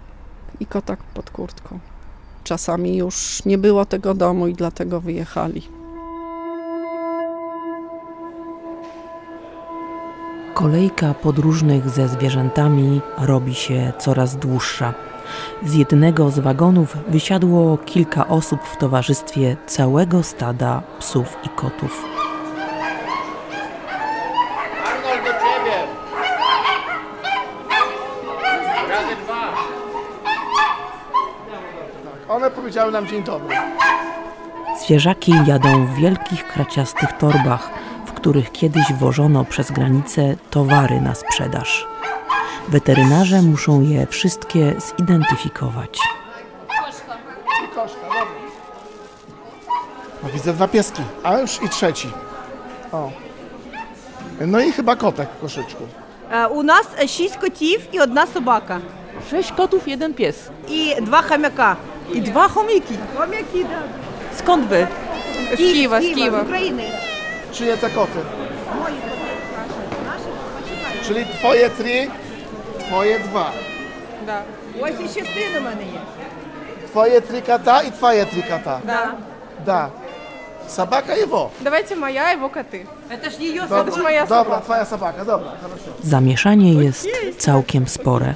I 0.60 0.66
kotak 0.66 1.04
pod 1.04 1.30
kurtką. 1.30 1.80
Czasami 2.44 2.98
już 2.98 3.46
nie 3.46 3.58
było 3.58 3.86
tego 3.86 4.14
domu 4.14 4.48
i 4.48 4.54
dlatego 4.54 5.02
wyjechali. 5.02 5.62
Kolejka 10.54 11.14
podróżnych 11.14 11.90
ze 11.90 12.08
zwierzętami 12.08 13.02
robi 13.18 13.56
się 13.56 13.94
coraz 14.00 14.36
dłuższa. 14.36 14.94
Z 15.66 15.74
jednego 15.74 16.30
z 16.30 16.40
wagonów 16.40 16.98
wysiadło 17.08 17.78
kilka 17.78 18.28
osób 18.28 18.60
w 18.64 18.78
towarzystwie 18.78 19.58
całego 19.66 20.24
stada 20.24 20.82
psów 21.00 21.38
i 21.44 21.50
kotów. 21.50 22.06
Arnold 24.86 25.24
do 25.24 25.32
ciebie! 25.32 25.78
Razy 28.90 29.16
dwa. 29.24 29.54
One 32.30 32.52
powiedziały 32.52 32.92
nam 32.92 33.08
dzień 33.08 33.24
dobry. 33.24 33.56
Zwierzaki 34.86 35.34
jadą 35.46 35.86
w 35.86 35.96
wielkich 35.96 36.48
kraciastych 36.48 37.14
torbach, 37.14 37.70
których 38.24 38.52
kiedyś 38.52 38.94
wożono 39.00 39.46
przez 39.46 39.72
granicę 39.72 40.36
towary 40.50 41.02
na 41.02 41.16
sprzedaż. 41.16 41.88
Weterynarze 42.68 43.42
muszą 43.42 43.82
je 43.82 44.08
wszystkie 44.08 44.74
zidentyfikować. 44.98 46.00
No, 50.24 50.30
widzę 50.34 50.54
dwa 50.54 50.68
pieski, 50.68 51.02
a 51.24 51.38
już 51.38 51.64
i 51.64 51.70
trzeci. 51.70 52.08
O. 52.92 53.12
No 54.48 54.60
i 54.60 54.72
chyba 54.72 54.96
kotek 54.96 55.30
w 55.38 55.42
koszyczku. 55.42 55.84
E, 56.32 56.48
u 56.48 56.64
nas 56.64 56.88
sześć 57.00 57.38
kotów 57.38 57.94
i 57.94 57.96
jedna 57.96 58.26
sobaka. 58.26 58.80
Sześć 59.30 59.52
kotów, 59.52 59.88
jeden 59.88 60.14
pies. 60.14 60.50
I 60.68 60.96
dwa 61.02 61.22
chamiaka. 61.22 61.76
I 62.14 62.22
dwa 62.22 62.48
chomiki. 62.48 62.98
Chomiki. 63.18 63.64
Tak. 63.64 64.40
Skąd 64.40 64.68
wy? 64.68 64.88
Z 65.54 65.58
Kiwa, 65.58 66.02
z 66.02 66.04
Kiwa. 66.04 66.40
Z 66.40 66.44
Ukrainy 66.44 67.13
Czyje 67.53 67.77
te 67.77 67.91
koty? 67.91 68.19
Czyli 71.03 71.25
twoje 71.39 71.71
trzy, 71.71 72.07
twoje 72.79 73.19
dwa. 73.21 73.51
Да. 74.27 74.43
Ось 74.81 74.91
іще 75.01 75.21
син 75.35 75.57
у 75.59 75.61
мене 75.61 75.83
є. 75.83 76.01
Twoje 76.93 77.21
trzy 77.21 77.41
kata 77.47 77.83
i 77.83 77.91
twoje 77.93 78.27
trzy 78.27 78.43
kata. 78.43 78.81
Да. 78.87 79.15
Da. 79.67 79.89
Собака 80.69 81.15
его. 81.15 81.51
Давайте 81.61 81.97
моя, 81.97 82.33
его 82.33 82.49
коты. 82.49 82.87
Это 83.11 83.31
ж 83.31 83.35
ее, 83.41 83.63
Dobra, 83.63 83.79
это 83.83 83.91
ж 83.97 84.03
моя 84.03 84.27
dobra 84.27 84.45
собака. 84.45 84.63
twoja 84.65 84.85
собака, 84.85 85.25
dobra, 85.25 85.51
хорошо. 85.63 85.91
Zamieszanie 86.05 86.75
jest 86.75 87.09
całkiem 87.39 87.87
spore. 87.89 88.35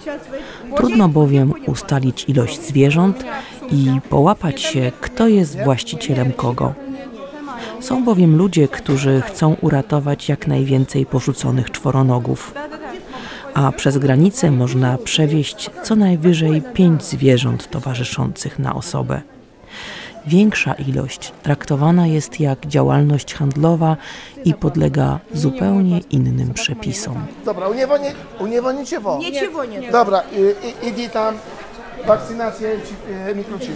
Trudno 0.76 1.08
bowiem 1.08 1.52
ustalić 1.66 2.24
ilość 2.28 2.60
zwierząt 2.62 3.24
i 3.70 4.00
połapać 4.08 4.60
się, 4.62 4.92
kto 5.00 5.28
jest 5.28 5.62
właścicielem 5.64 6.32
kogo. 6.32 6.72
Są 7.79 8.03
bowiem 8.03 8.37
ludzie, 8.37 8.67
którzy 8.67 9.21
chcą 9.21 9.55
uratować 9.61 10.29
jak 10.29 10.47
najwięcej 10.47 11.05
porzuconych 11.05 11.71
czworonogów. 11.71 12.53
A 13.53 13.71
przez 13.71 13.97
granicę 13.97 14.51
można 14.51 14.97
przewieźć 14.97 15.69
co 15.83 15.95
najwyżej 15.95 16.61
pięć 16.73 17.03
zwierząt 17.03 17.69
towarzyszących 17.69 18.59
na 18.59 18.75
osobę. 18.75 19.21
Większa 20.27 20.73
ilość 20.73 21.31
traktowana 21.43 22.07
jest 22.07 22.39
jak 22.39 22.65
działalność 22.65 23.33
handlowa 23.33 23.97
i 24.45 24.53
podlega 24.53 25.19
zupełnie 25.33 25.99
innym 25.99 26.53
przepisom. 26.53 27.25
Dobra, 27.45 27.67
uniewolnicie 27.67 28.15
uniewolnicie 28.39 28.99
wo. 28.99 29.19
Nie 29.19 29.91
Dobra, 29.91 30.23
idź 30.83 31.11
tam, 31.11 31.35
wakcynację, 32.07 32.69
e, 33.27 33.35
mikrochip. 33.35 33.71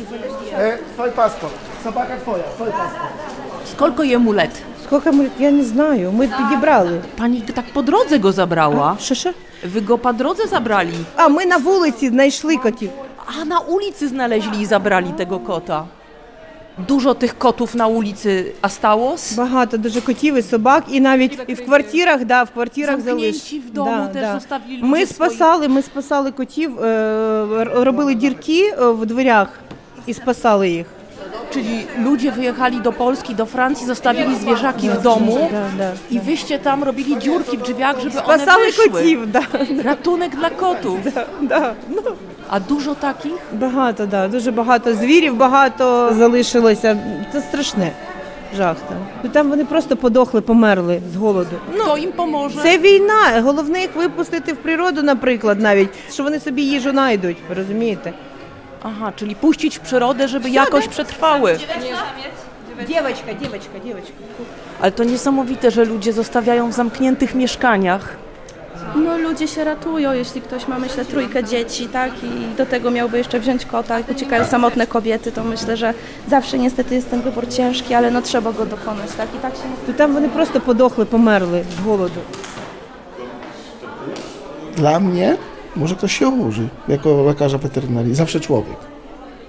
E, 0.54 0.78
twój 0.94 1.12
paszport. 1.12 1.54
Sobaka 1.84 2.18
twoja, 2.18 2.44
twój 2.44 2.68
paszport. 2.68 3.51
Сколько 3.66 4.04
jemu 4.04 4.32
lat? 4.34 4.50
Сколько 4.86 5.12
ми, 5.14 5.28
я 5.40 5.52
не 5.52 5.64
знаю, 5.64 6.12
ми 6.12 6.28
підібрали. 6.28 7.02
Pani 7.20 7.42
tak 7.42 7.66
po 7.74 7.84
drodze 7.84 8.20
go 8.20 8.32
zabrała. 8.32 8.98
Що 9.00 9.16
що? 9.16 9.30
Wy 9.66 9.82
go 9.86 9.98
po 9.98 10.14
drodze 10.14 10.48
zabrali. 10.48 10.94
А 11.16 11.28
ми 11.28 11.46
на 11.46 11.58
вулиці 11.58 12.10
знайшли 12.10 12.58
котів. 12.58 12.90
A 13.40 13.46
na 13.46 13.60
ulicy 13.60 14.08
znaleźli 14.08 14.62
i 14.62 14.66
zabrali 14.66 15.14
tego 15.14 15.40
kota. 15.40 15.84
Dużo 16.88 17.14
tych 17.16 17.38
kotów 17.38 17.76
na 17.76 17.88
ulicy 17.88 18.52
Astałos? 18.62 19.36
Багато 19.38 19.78
дуже 19.78 20.02
котів 20.02 20.36
і 20.38 20.42
собак, 20.42 20.84
і 20.90 21.00
навіть 21.00 21.40
і 21.48 21.54
в 21.54 21.66
квартирах, 21.66 22.26
да, 22.26 22.44
в 22.44 22.50
квартирах 22.52 23.00
Zamknięci 23.00 23.34
залиш. 23.34 23.66
w 23.66 23.72
domu 23.74 24.08
też 24.14 24.26
zostawili 24.40 24.80
Ми 24.84 24.98
swої. 24.98 25.06
спасали, 25.06 25.68
ми 25.68 25.82
спасали 25.82 26.32
котів, 26.32 26.80
е, 26.80 26.88
р- 27.62 27.72
робили 27.74 28.16
дірки 28.16 28.74
е, 28.80 28.86
в 28.86 29.06
дверях 29.06 29.60
і 30.06 30.14
спасали 30.14 30.70
їх. 30.70 30.86
Czyli 31.52 31.86
ludzie 32.04 32.32
wyjechali 32.32 32.82
do 32.82 32.92
Polski, 32.92 33.36
do 33.36 33.46
Francji, 33.46 33.86
zostawili 33.88 34.36
zwierzaki 34.36 34.90
w 34.90 35.02
domu 35.02 35.50
i 36.12 36.20
wyście 36.20 36.60
tam 36.60 36.84
robili 36.84 37.18
dziurki 37.20 37.58
w 37.58 37.62
drzwiach, 37.62 38.00
żeby 38.00 38.24
one 38.24 38.46
wyszły. 38.66 39.18
Ratunek 39.84 40.36
dla 40.36 40.50
kotów. 40.50 41.00
Ну, 41.96 42.02
A 42.50 42.60
dużo 42.60 42.96
takich? 42.96 43.34
багато, 43.54 44.06
да, 44.06 44.28
дуже 44.28 44.52
багато 44.52 44.94
звірів, 44.94 45.36
багато 45.36 46.14
залишилося. 46.14 46.98
Це 47.34 47.42
страшне. 47.42 47.92
Жах 48.58 48.78
там. 48.90 48.98
Ну, 49.24 49.30
Там 49.30 49.50
вони 49.50 49.66
просто 49.66 49.96
подохли, 49.98 50.42
померли 50.42 51.02
з 51.14 51.16
голоду. 51.16 51.56
Kto 51.78 51.98
im 51.98 52.12
pomoże? 52.12 52.62
Це 52.64 52.78
війна. 52.78 53.42
Головне 53.42 53.82
їх 53.82 53.96
випустити 53.96 54.54
в 54.54 54.58
природу, 54.58 55.04
наприклад, 55.04 55.60
навіть, 55.62 55.90
що 56.14 56.24
вони 56.24 56.40
собі 56.40 56.62
їжу 56.62 56.90
знайдуть, 56.92 57.38
розумієте? 57.56 58.14
Aha, 58.85 59.13
czyli 59.17 59.37
puścić 59.37 59.79
w 59.79 59.81
przyrodę, 59.81 60.29
żeby 60.29 60.51
jakoś 60.51 60.89
przetrwały. 60.89 61.59
Дівочка, 62.89 63.33
дівочка, 63.33 63.79
дівочка. 63.85 64.13
Ale 64.81 64.93
to 64.93 65.05
niesamowite, 65.05 65.71
że 65.71 65.85
ludzie 65.85 66.13
zostawiają 66.13 66.71
w 66.71 66.73
zamkniętych 66.73 67.35
mieszkaniach. 67.35 68.17
No 68.97 69.19
ludzie 69.19 69.49
się 69.49 69.65
ratują, 69.65 70.13
jeśli 70.13 70.41
ktoś 70.41 70.69
ma, 70.69 70.79
myślę, 70.79 71.05
trójkę 71.05 71.45
dzieci, 71.45 71.89
tak, 71.89 72.11
i 72.25 72.57
do 72.57 72.67
tego 72.67 72.91
miałby 72.91 73.19
jeszcze 73.19 73.41
wziąć 73.41 73.67
kota, 73.67 73.99
jak 73.99 74.11
uciekają 74.11 74.45
samotne 74.45 74.87
kobiety, 74.87 75.33
to 75.33 75.45
myślę, 75.45 75.77
że 75.77 75.95
zawsze 76.29 76.59
niestety 76.59 76.95
jest 76.95 77.11
ten 77.11 77.23
wybór 77.23 77.49
ciężki, 77.49 77.95
ale 77.95 78.11
no 78.11 78.23
trzeba 78.23 78.53
go 78.53 78.67
dokonać, 78.67 79.11
tak, 79.17 79.35
i 79.35 79.39
tak 79.39 79.55
się 79.55 79.63
То 79.87 79.93
там 79.93 80.13
вони 80.13 80.29
просто 80.29 80.61
подохли, 80.61 81.05
померли 81.05 81.65
з 81.79 81.85
голоду. 81.85 82.21
Dla 84.77 85.01
mnie 85.01 85.37
może 85.76 85.96
ktoś 85.96 86.18
się 86.18 86.28
oburzy 86.28 86.68
jako 86.88 87.24
lekarza 87.24 87.58
weterynarii. 87.58 88.16
Zawsze 88.16 88.40
człowiek. 88.40 88.78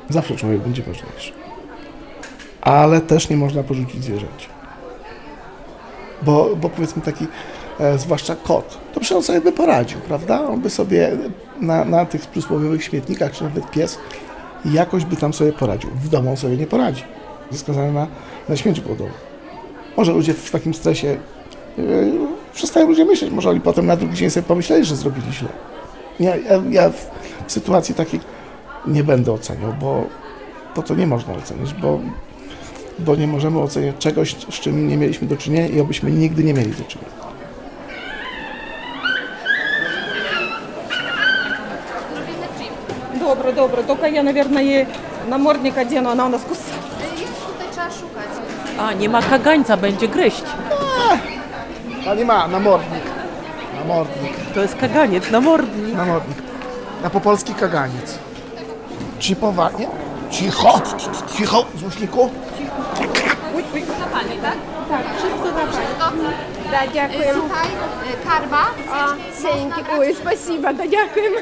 Zawsze 0.08 0.36
człowiek 0.36 0.60
będzie 0.60 0.82
ważniejszy. 0.82 1.32
Ale 2.60 3.00
też 3.00 3.28
nie 3.28 3.36
można 3.36 3.62
porzucić 3.62 4.04
zwierzęcia. 4.04 4.48
Bo, 6.22 6.56
bo 6.56 6.68
powiedzmy 6.68 7.02
taki, 7.02 7.26
e, 7.80 7.98
zwłaszcza 7.98 8.36
kot, 8.36 8.78
to 8.94 9.00
przecież 9.00 9.16
on 9.16 9.22
sobie 9.22 9.40
by 9.40 9.52
poradził, 9.52 10.00
prawda? 10.00 10.48
On 10.48 10.60
by 10.60 10.70
sobie 10.70 11.10
na, 11.60 11.84
na 11.84 12.06
tych 12.06 12.26
przysłowiowych 12.26 12.84
śmietnikach, 12.84 13.32
czy 13.32 13.44
nawet 13.44 13.70
pies, 13.70 13.98
jakoś 14.64 15.04
by 15.04 15.16
tam 15.16 15.32
sobie 15.32 15.52
poradził. 15.52 15.90
W 15.90 16.08
domu 16.08 16.30
on 16.30 16.36
sobie 16.36 16.56
nie 16.56 16.66
poradzi. 16.66 17.04
Jest 17.50 17.62
skazany 17.64 17.92
na, 17.92 18.06
na 18.48 18.56
śmierć 18.56 18.80
głodową. 18.80 19.10
Może 19.96 20.12
ludzie 20.12 20.34
w 20.34 20.50
takim 20.50 20.74
stresie 20.74 21.16
Yy, 21.78 22.12
przestają 22.54 22.88
ludzie 22.88 23.04
myśleć, 23.04 23.30
może 23.30 23.50
oni 23.50 23.60
potem 23.60 23.86
na 23.86 23.96
drugi 23.96 24.16
dzień 24.16 24.30
sobie 24.30 24.46
pomyśleli, 24.46 24.84
że 24.84 24.96
zrobili 24.96 25.32
źle. 25.32 25.48
Ja, 26.19 26.35
ja, 26.35 26.61
ja 26.69 26.89
w, 26.89 27.09
w 27.47 27.51
sytuacji 27.51 27.95
takiej 27.95 28.19
nie 28.87 29.03
będę 29.03 29.31
oceniał, 29.31 29.73
bo, 29.81 30.03
bo 30.75 30.81
to 30.81 30.95
nie 30.95 31.07
można 31.07 31.33
ocenić, 31.33 31.73
bo, 31.73 31.99
bo 32.99 33.15
nie 33.15 33.27
możemy 33.27 33.59
oceniać 33.59 33.95
czegoś, 33.99 34.35
z 34.35 34.59
czym 34.59 34.87
nie 34.87 34.97
mieliśmy 34.97 35.27
do 35.27 35.37
czynienia 35.37 35.67
i 35.67 35.79
obyśmy 35.79 36.11
nigdy 36.11 36.43
nie 36.43 36.53
mieli 36.53 36.71
do 36.71 36.83
czynienia. 36.83 37.17
Добре, 43.19 43.51
добре. 43.51 43.83
Тільки 43.83 44.09
я, 44.09 44.23
мабуть, 44.23 44.59
її 44.59 44.87
намордник 45.29 45.77
одену, 45.77 46.09
вона 46.09 46.25
у 46.25 46.29
нас 46.29 46.41
кусає. 46.41 46.77
A, 48.77 48.93
nie 48.93 49.09
ma 49.09 49.21
kagańca, 49.21 49.77
będzie 49.77 50.07
gryźć. 50.07 50.43
Pani 52.05 52.25
ma, 52.25 52.47
namordnik. 52.47 53.10
Namordnik. 53.81 54.33
To 54.53 54.61
jest 54.61 54.75
kaganiec, 54.75 55.31
namordnik. 55.31 55.95
Namordnik. 55.95 56.37
Na 57.03 57.09
po 57.09 57.19
polski 57.19 57.53
kaganiec. 57.53 58.17
Chipowanie. 59.19 59.87
Cicho, 60.31 60.81
cicho, 61.37 61.65
złośniku. 61.79 62.29
Да, 66.71 66.81
дякуємо. 66.93 67.33
Слухай, 67.33 67.67
карма. 68.25 68.65
Сеньки. 69.41 69.83
Ой, 69.97 70.13
спасибо, 70.13 70.73
да, 70.73 70.87
дякуємо. 70.87 71.37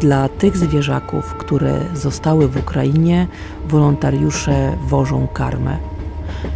Dla 0.00 0.28
tych 0.28 0.56
zwierzaków, 0.56 1.34
które 1.34 1.80
zostały 1.94 2.48
w 2.48 2.56
Ukrainie, 2.56 3.26
wolontariusze 3.68 4.76
wożą 4.88 5.28
karmę. 5.28 5.78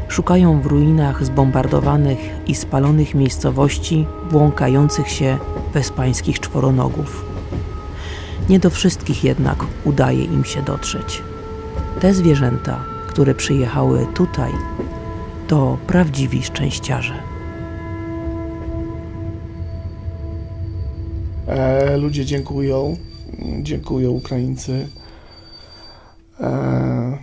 Szukają 0.09 0.61
w 0.61 0.67
ruinach 0.67 1.25
zbombardowanych 1.25 2.19
i 2.47 2.55
spalonych 2.55 3.15
miejscowości 3.15 4.07
błąkających 4.31 5.09
się 5.09 5.39
bezpańskich 5.75 6.41
czworonogów. 6.41 7.25
Nie 8.49 8.59
do 8.59 8.71
wszystkich 8.71 9.25
jednak 9.25 9.65
udaje 9.85 10.25
im 10.25 10.45
się 10.45 10.63
dotrzeć. 10.63 11.23
Te 12.01 12.15
zwierzęta, 12.15 12.85
które 13.07 13.35
przyjechały 13.35 14.07
tutaj, 14.15 14.53
to 15.49 15.79
prawdziwi 15.87 16.43
szczęściarze. 16.43 17.15
E, 21.47 21.97
ludzie 21.97 22.25
dziękują, 22.25 22.97
dziękują 23.63 24.11
Ukraińcy. 24.11 24.89
E, 26.41 27.19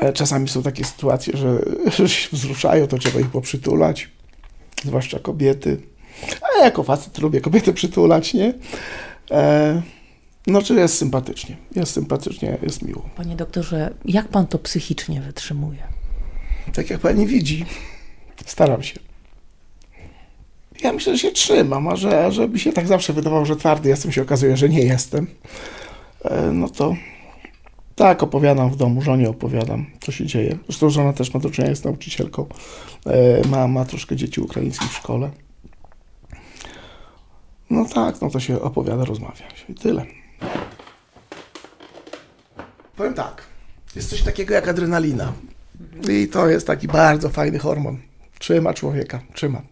e, 0.00 0.12
czasami 0.12 0.48
są 0.48 0.62
takie 0.62 0.84
sytuacje, 0.84 1.36
że, 1.36 1.58
że 1.96 2.08
się 2.08 2.28
wzruszają, 2.32 2.86
to 2.86 2.98
trzeba 2.98 3.20
ich 3.20 3.30
poprzytulać, 3.30 4.10
zwłaszcza 4.84 5.18
kobiety. 5.18 5.80
A 6.42 6.58
ja 6.58 6.64
jako 6.64 6.82
facet 6.82 7.18
lubię 7.18 7.40
kobiety 7.40 7.72
przytulać, 7.72 8.34
nie? 8.34 8.54
E, 9.30 9.82
no, 10.46 10.62
czy 10.62 10.74
jest 10.74 10.98
sympatycznie, 10.98 11.56
jest 11.76 11.92
sympatycznie, 11.92 12.58
jest 12.62 12.82
miło. 12.82 13.08
Panie 13.16 13.36
doktorze, 13.36 13.94
jak 14.04 14.28
pan 14.28 14.46
to 14.46 14.58
psychicznie 14.58 15.20
wytrzymuje? 15.20 15.82
Tak 16.74 16.90
jak 16.90 17.00
pani 17.00 17.26
widzi, 17.26 17.64
staram 18.46 18.82
się. 18.82 19.09
Ja 20.82 20.92
myślę, 20.92 21.12
że 21.12 21.18
się 21.18 21.30
trzymam, 21.32 21.88
a 21.88 21.96
że, 21.96 22.32
że 22.32 22.48
mi 22.48 22.60
się 22.60 22.72
tak 22.72 22.86
zawsze 22.86 23.12
wydawało, 23.12 23.44
że 23.44 23.56
twardy 23.56 23.88
jestem, 23.88 24.12
się 24.12 24.22
okazuje, 24.22 24.56
że 24.56 24.68
nie 24.68 24.82
jestem. 24.82 25.26
E, 26.24 26.52
No 26.52 26.68
to 26.68 26.94
tak, 27.96 28.22
opowiadam 28.22 28.70
w 28.70 28.76
domu, 28.76 29.02
żonie 29.02 29.30
opowiadam, 29.30 29.86
co 30.00 30.12
się 30.12 30.26
dzieje. 30.26 30.58
Zresztą 30.64 30.90
żona 30.90 31.12
też 31.12 31.34
ma 31.34 31.40
do 31.40 31.50
czynienia 31.50 31.74
z 31.74 31.84
nauczycielką, 31.84 32.46
E, 33.06 33.48
ma, 33.48 33.68
ma 33.68 33.84
troszkę 33.84 34.16
dzieci 34.16 34.40
ukraińskich 34.40 34.90
w 34.90 34.96
szkole. 34.96 35.30
No 37.70 37.84
tak, 37.84 38.20
no 38.20 38.30
to 38.30 38.40
się 38.40 38.60
opowiada, 38.60 39.04
rozmawia 39.04 39.36
się 39.36 39.64
i 39.68 39.74
tyle. 39.74 40.06
Powiem 42.96 43.14
tak, 43.14 43.42
jest 43.96 44.10
coś 44.10 44.22
takiego 44.22 44.54
jak 44.54 44.68
adrenalina. 44.68 45.32
I 46.10 46.28
to 46.28 46.48
jest 46.48 46.66
taki 46.66 46.88
bardzo 46.88 47.28
fajny 47.28 47.58
hormon. 47.58 47.98
Trzyma 48.38 48.74
człowieka, 48.74 49.20
trzyma. 49.34 49.62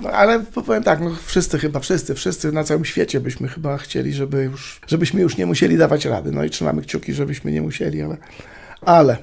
No 0.00 0.10
ale 0.10 0.40
powiem 0.40 0.82
tak, 0.82 1.00
no 1.00 1.16
wszyscy 1.24 1.58
chyba, 1.58 1.80
wszyscy, 1.80 2.14
wszyscy 2.14 2.52
na 2.52 2.64
całym 2.64 2.84
świecie 2.84 3.20
byśmy 3.20 3.48
chyba 3.48 3.78
chcieli, 3.78 4.12
żeby 4.12 4.42
już, 4.42 4.80
żebyśmy 4.86 5.20
już 5.20 5.36
nie 5.36 5.46
musieli 5.46 5.78
dawać 5.78 6.04
rady. 6.04 6.32
No 6.32 6.44
i 6.44 6.50
trzymamy 6.50 6.82
kciuki, 6.82 7.14
żebyśmy 7.14 7.52
nie 7.52 7.62
musieli, 7.62 8.02
ale, 8.02 8.16
ale 8.80 9.16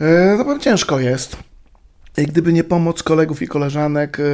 e, 0.00 0.34
no 0.38 0.44
bo 0.44 0.58
ciężko 0.58 1.00
jest. 1.00 1.36
I 2.18 2.26
gdyby 2.26 2.52
nie 2.52 2.64
pomoc 2.64 3.02
kolegów 3.02 3.42
i 3.42 3.48
koleżanek 3.48 4.20
e, 4.20 4.22
e, 4.22 4.26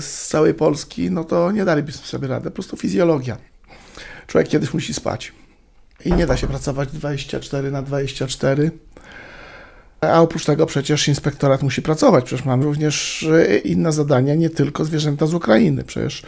z 0.00 0.28
całej 0.28 0.54
Polski, 0.54 1.10
no 1.10 1.24
to 1.24 1.52
nie 1.52 1.64
dalibyśmy 1.64 2.06
sobie 2.06 2.28
rady. 2.28 2.44
Po 2.44 2.54
prostu 2.54 2.76
fizjologia. 2.76 3.36
Człowiek 4.26 4.48
kiedyś 4.48 4.74
musi 4.74 4.94
spać. 4.94 5.32
I 6.04 6.12
nie 6.12 6.26
da 6.26 6.36
się 6.36 6.46
pracować 6.46 6.92
24 6.92 7.70
na 7.70 7.82
24. 7.82 8.70
A 10.12 10.20
oprócz 10.20 10.44
tego 10.44 10.66
przecież 10.66 11.08
inspektorat 11.08 11.62
musi 11.62 11.82
pracować. 11.82 12.24
Przecież 12.24 12.46
mamy 12.46 12.64
również 12.64 13.22
e, 13.22 13.58
inne 13.58 13.92
zadania, 13.92 14.34
nie 14.34 14.50
tylko 14.50 14.84
zwierzęta 14.84 15.26
z 15.26 15.34
Ukrainy. 15.34 15.84
Przecież 15.84 16.22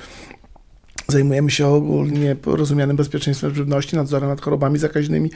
zajmujemy 1.09 1.51
się 1.51 1.67
ogólnie 1.67 2.37
rozumianym 2.47 2.97
bezpieczeństwem 2.97 3.55
żywności, 3.55 3.97
nadzorem 3.97 4.29
nad 4.29 4.41
chorobami 4.41 4.79
zakaźnymi. 4.79 5.31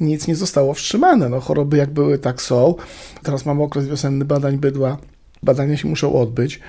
Nic 0.00 0.26
nie 0.26 0.36
zostało 0.36 0.74
wstrzymane. 0.74 1.28
No, 1.28 1.40
choroby 1.40 1.76
jak 1.76 1.90
były, 1.90 2.18
tak 2.18 2.42
są. 2.42 2.74
Teraz 3.22 3.46
mamy 3.46 3.62
okres 3.62 3.86
wiosenny 3.86 4.24
badań 4.24 4.58
bydła. 4.58 4.98
Badania 5.42 5.76
się 5.76 5.88
muszą 5.88 6.14
odbyć. 6.14 6.60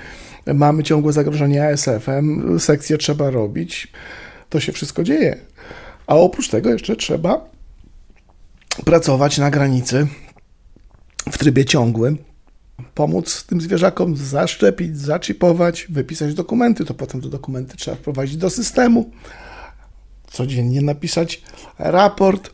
Mamy 0.53 0.83
ciągłe 0.83 1.13
zagrożenie 1.13 1.67
ASF-em. 1.67 2.59
Sekcje 2.59 2.97
trzeba 2.97 3.29
robić. 3.29 3.87
To 4.49 4.59
się 4.59 4.71
wszystko 4.71 5.03
dzieje. 5.03 5.37
A 6.07 6.15
oprócz 6.15 6.49
tego 6.49 6.69
jeszcze 6.69 6.95
trzeba 6.95 7.45
pracować 8.85 9.37
na 9.37 9.51
granicy 9.51 10.07
w 11.29 11.37
trybie 11.37 11.65
ciągłym. 11.65 12.17
pomóc 12.93 13.43
tym 13.43 13.61
zwierzakom 13.61 14.17
zaszczepić, 14.17 14.97
zaczipować, 14.97 15.87
wypisać 15.89 16.33
dokumenty. 16.33 16.85
To 16.85 16.93
potem 16.93 17.21
te 17.21 17.29
dokumenty 17.29 17.77
trzeba 17.77 17.97
wprowadzić 17.97 18.37
do 18.37 18.49
systemu, 18.49 19.11
codziennie 20.27 20.81
napisać 20.81 21.41
raport. 21.79 22.53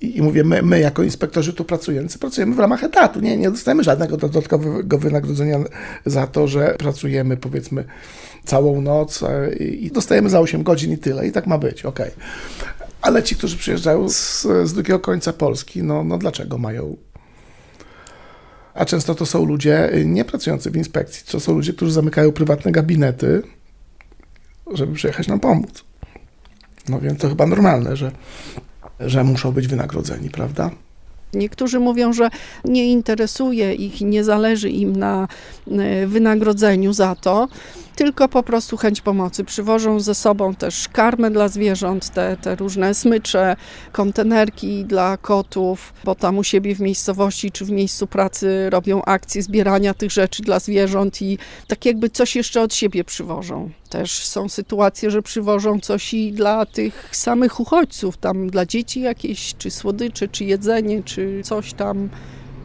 I, 0.00 0.16
i 0.16 0.22
mówię, 0.22 0.44
my, 0.44 0.62
my 0.62 0.80
jako 0.80 1.02
inspektorzy 1.02 1.52
tu 1.52 1.64
pracujący 1.64 2.18
pracujemy 2.18 2.54
w 2.54 2.58
ramach 2.58 2.84
etatu. 2.84 3.20
Nie, 3.20 3.36
nie 3.36 3.50
dostajemy 3.50 3.84
żadnego 3.84 4.16
dodatkowego 4.16 4.98
wynagrodzenia 4.98 5.58
za 6.06 6.26
to, 6.26 6.48
że 6.48 6.74
pracujemy 6.78 7.36
powiedzmy 7.36 7.84
całą 8.44 8.80
noc 8.80 9.22
e, 9.22 9.54
i 9.56 9.90
dostajemy 9.90 10.30
za 10.30 10.40
8 10.40 10.62
godzin 10.62 10.92
i 10.92 10.98
tyle. 10.98 11.26
I 11.26 11.32
tak 11.32 11.46
ma 11.46 11.58
być, 11.58 11.84
okej. 11.84 12.10
Ale 13.02 13.22
ci, 13.22 13.36
którzy 13.36 13.56
przyjeżdżają 13.56 14.08
z, 14.08 14.42
z 14.64 14.72
drugiego 14.72 15.00
końca 15.00 15.32
Polski, 15.32 15.82
no, 15.82 16.04
no 16.04 16.18
dlaczego 16.18 16.58
mają 16.58 16.96
a 18.74 18.84
często 18.84 19.14
to 19.14 19.26
są 19.26 19.44
ludzie 19.44 19.90
nie 20.04 20.24
pracujący 20.24 20.70
w 20.70 20.76
inspekcji, 20.76 21.26
to 21.32 21.40
są 21.40 21.54
ludzie, 21.54 21.72
którzy 21.72 21.92
zamykają 21.92 22.32
prywatne 22.32 22.72
gabinety, 22.72 23.42
żeby 24.72 24.94
przyjechać 24.94 25.28
nam 25.28 25.40
pomóc. 25.40 25.84
No 26.88 27.00
więc 27.00 27.20
to 27.20 27.28
chyba 27.28 27.46
normalne, 27.46 27.96
że, 27.96 28.12
że 29.00 29.24
muszą 29.24 29.52
być 29.52 29.68
wynagrodzeni, 29.68 30.30
prawda? 30.30 30.70
Niektórzy 31.34 31.80
mówią, 31.80 32.12
że 32.12 32.30
nie 32.64 32.92
interesuje 32.92 33.74
ich, 33.74 34.00
nie 34.00 34.24
zależy 34.24 34.70
im 34.70 34.96
na 34.96 35.28
e, 35.70 36.06
wynagrodzeniu 36.06 36.92
za 36.92 37.14
to, 37.14 37.48
tylko 37.96 38.28
po 38.28 38.42
prostu 38.42 38.76
chęć 38.76 39.00
pomocy. 39.00 39.44
Przywożą 39.44 40.00
ze 40.00 40.14
sobą 40.14 40.54
też 40.54 40.88
karmę 40.88 41.30
dla 41.30 41.48
zwierząt, 41.48 42.10
te, 42.10 42.36
te 42.36 42.56
różne 42.56 42.94
smycze, 42.94 43.56
kontenerki 43.92 44.84
dla 44.84 45.16
kotów, 45.16 45.94
bo 46.04 46.14
tam 46.14 46.38
u 46.38 46.44
siebie 46.44 46.74
w 46.74 46.80
miejscowości 46.80 47.50
czy 47.50 47.64
w 47.64 47.70
miejscu 47.70 48.06
pracy 48.06 48.70
robią 48.70 49.02
akcje 49.02 49.42
zbierania 49.42 49.94
tych 49.94 50.10
rzeczy 50.10 50.42
dla 50.42 50.60
zwierząt 50.60 51.22
i 51.22 51.38
tak 51.68 51.84
jakby 51.86 52.10
coś 52.10 52.36
jeszcze 52.36 52.62
od 52.62 52.74
siebie 52.74 53.04
przywożą. 53.04 53.70
Też 53.90 54.26
są 54.26 54.48
sytuacje, 54.48 55.10
że 55.10 55.22
przywożą 55.22 55.80
coś 55.80 56.14
i 56.14 56.32
dla 56.32 56.66
tych 56.66 57.08
samych 57.12 57.60
uchodźców, 57.60 58.16
tam 58.16 58.50
dla 58.50 58.66
dzieci 58.66 59.00
jakieś, 59.00 59.54
czy 59.58 59.70
słodycze, 59.70 60.28
czy 60.28 60.44
jedzenie, 60.44 61.02
czy 61.02 61.23
coś 61.42 61.72
tam. 61.72 62.08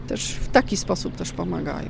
Też 0.07 0.31
w 0.31 0.47
taki 0.47 0.77
sposób 0.77 1.15
też 1.15 1.31
pomagają. 1.31 1.89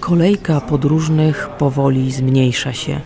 Kolejka 0.00 0.60
podróżnych 0.60 1.48
powoli 1.48 2.12
zmniejsza 2.12 2.72
się. 2.72 3.00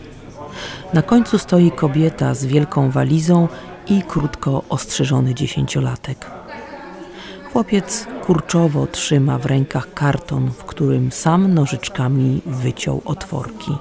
Na 0.95 1.03
końcu 1.03 1.39
stoi 1.39 1.71
kobieta 1.71 2.35
z 2.35 2.45
wielką 2.45 2.91
walizą 2.91 3.49
i 3.89 4.03
krótko 4.03 4.63
ostrzeżony 4.69 5.35
dziesięciolatek. 5.35 6.31
Chłopiec 7.53 8.07
kurczowo 8.27 8.87
trzyma 8.87 9.39
w 9.39 9.47
rękach 9.47 9.95
karton, 9.95 10.51
w 10.51 10.65
którym 10.65 11.13
sam 11.13 11.55
nożyczkami 11.55 12.43
wyciął 12.47 13.03
otworki. 13.05 13.73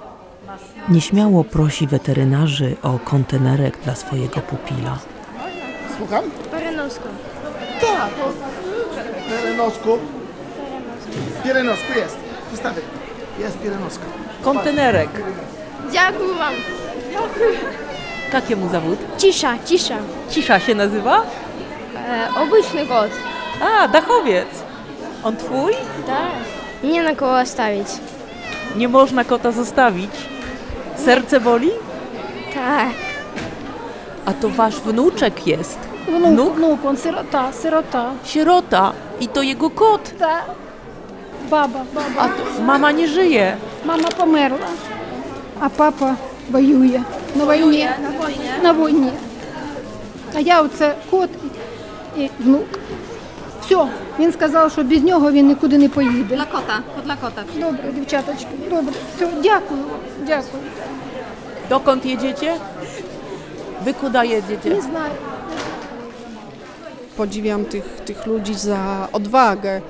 Nieśmiało 0.89 1.43
prosi 1.43 1.87
weterynarzy 1.87 2.75
o 2.83 2.99
kontenerek 2.99 3.77
dla 3.83 3.95
swojego 3.95 4.41
pupila. 4.41 4.97
Słucham? 5.97 6.23
Perenosku. 6.51 7.07
Tak. 7.81 8.09
Perenosku. 9.29 9.97
Pierenosku 11.43 11.99
jest. 11.99 12.17
Wystawy. 12.51 12.81
Jest 13.39 13.59
Pierenoska. 13.59 14.03
Kontenerek. 14.41 15.09
Dziękuję 15.91 16.33
wam. 16.39 16.53
Dziękuję. 17.11 17.59
Jak 18.33 18.71
zawód? 18.71 18.99
Cisza, 19.17 19.53
cisza. 19.65 19.97
Cisza 20.29 20.59
się 20.59 20.75
nazywa? 20.75 21.21
E, 21.95 22.27
obyczny 22.41 22.85
kot. 22.85 23.11
A, 23.61 23.87
dachowiec. 23.87 24.47
On 25.23 25.37
twój? 25.37 25.73
Tak. 26.07 26.31
Nie 26.83 27.03
na 27.03 27.15
koło 27.15 27.45
stawić. 27.45 27.87
Nie 28.75 28.87
można 28.87 29.23
kota 29.23 29.51
zostawić. 29.51 30.11
Serce 31.04 31.40
boli? 31.40 31.70
Tak. 32.54 32.94
A 34.24 34.32
to 34.32 34.48
wasz 34.48 34.74
wnuczek 34.80 35.46
jest. 35.46 35.78
Внук, 36.08 36.54
внук, 36.56 36.84
он 36.84 36.96
сирота, 36.96 37.52
сирота. 37.52 38.12
Sierota. 38.24 38.92
I 39.20 39.28
to 39.28 39.42
jego 39.42 39.70
kot. 39.70 40.14
Да. 40.18 40.44
Баба, 41.50 41.84
баба. 41.94 42.20
A 42.20 42.28
to 42.28 42.62
mama 42.62 42.92
nie 42.92 43.08
żyje. 43.08 43.56
Мама 43.84 44.08
померла, 44.16 44.68
а 45.60 45.68
папа 45.68 46.16
воює 46.50 47.02
на 47.34 47.44
війні. 47.44 47.88
На 48.02 48.10
війні. 48.26 48.50
На 48.62 48.72
війні. 48.72 49.12
А 50.34 50.40
я 50.40 50.62
оце 50.62 50.94
кот 51.10 51.30
і, 52.16 52.22
і 52.22 52.30
внук. 52.40 52.66
Все, 53.66 53.86
він 54.18 54.32
сказав, 54.32 54.72
що 54.72 54.82
без 54.84 55.02
нього 55.02 55.32
він 55.32 55.46
нікуди 55.48 55.78
не 55.78 55.88
поїде. 55.88 56.36
Dla 56.36 56.44
kota, 56.46 56.76
to 56.96 57.02
dla 57.06 57.16
kota. 57.16 57.60
Добре, 57.60 57.92
дівчаточки, 57.94 58.46
добре. 58.70 58.92
Все, 59.16 59.28
дякую, 59.42 59.80
дякую. 60.26 60.62
Dokąd 61.68 62.06
jedziecie? 62.06 62.54
Wy 63.84 63.94
kuda 63.94 64.24
jedziecie? 64.24 64.70
Не 64.70 64.80
знаю. 64.80 65.12
Podziwiam 67.16 67.64
tych, 67.64 67.84
tych 68.04 68.26
ludzi 68.26 68.54
za 68.54 69.08
odwagę. 69.12 69.80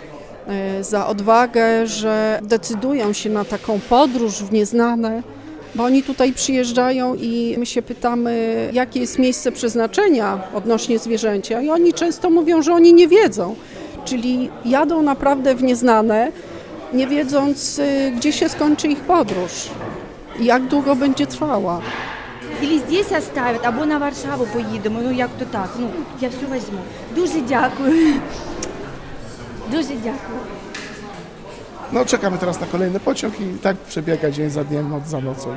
e, 0.48 0.84
Za 0.84 1.06
odwagę, 1.06 1.86
że 1.86 2.38
decydują 2.42 3.12
się 3.12 3.30
na 3.30 3.44
taką 3.44 3.80
podróż 3.88 4.32
w 4.42 4.52
nieznane, 4.52 5.22
bo 5.74 5.84
oni 5.84 6.02
tutaj 6.02 6.32
przyjeżdżają 6.32 7.14
i 7.14 7.54
my 7.58 7.66
się 7.66 7.82
pytamy, 7.82 8.68
jakie 8.72 9.00
jest 9.00 9.18
miejsce 9.18 9.52
przeznaczenia 9.52 10.40
odnośnie 10.54 10.98
zwierzęcia, 10.98 11.62
i 11.62 11.70
oni 11.70 11.92
często 11.92 12.30
mówią, 12.30 12.62
że 12.62 12.74
oni 12.74 12.94
nie 12.94 13.08
wiedzą. 13.08 13.54
Czyli 14.04 14.50
jadą 14.64 15.02
naprawdę 15.02 15.54
w 15.54 15.62
nieznane, 15.62 16.32
nie 16.92 17.06
wiedząc, 17.06 17.78
y, 17.78 18.12
gdzie 18.16 18.32
się 18.32 18.48
skończy 18.48 18.88
ich 18.88 19.00
podróż 19.00 19.70
i 20.40 20.44
jak 20.44 20.62
długo 20.62 20.96
będzie 20.96 21.26
trwała. 21.26 21.80
Ілі 22.62 22.78
здесь 22.78 23.12
оставят, 23.12 23.66
або 23.66 23.86
на 23.86 23.98
Варшаву 23.98 24.46
поїдемо. 24.52 25.00
Ну 25.02 25.12
як 25.12 25.30
то 25.38 25.44
так. 25.44 25.70
Ну 25.78 25.88
я 26.20 26.28
все 26.28 26.56
візьму. 26.56 26.78
Дуже 27.14 27.40
дякую. 27.48 28.14
Дуже 29.70 29.94
дякую. 30.04 30.40
No 31.95 32.05
czekamy 32.05 32.37
teraz 32.37 32.61
na 32.61 32.67
kolejny 32.67 32.99
pociąg 32.99 33.39
i 33.39 33.59
tak 33.59 33.77
przebiega 33.77 34.31
dzień 34.31 34.49
za 34.49 34.63
dniem, 34.63 34.89
noc 34.89 35.07
za 35.07 35.21
nocą. 35.21 35.55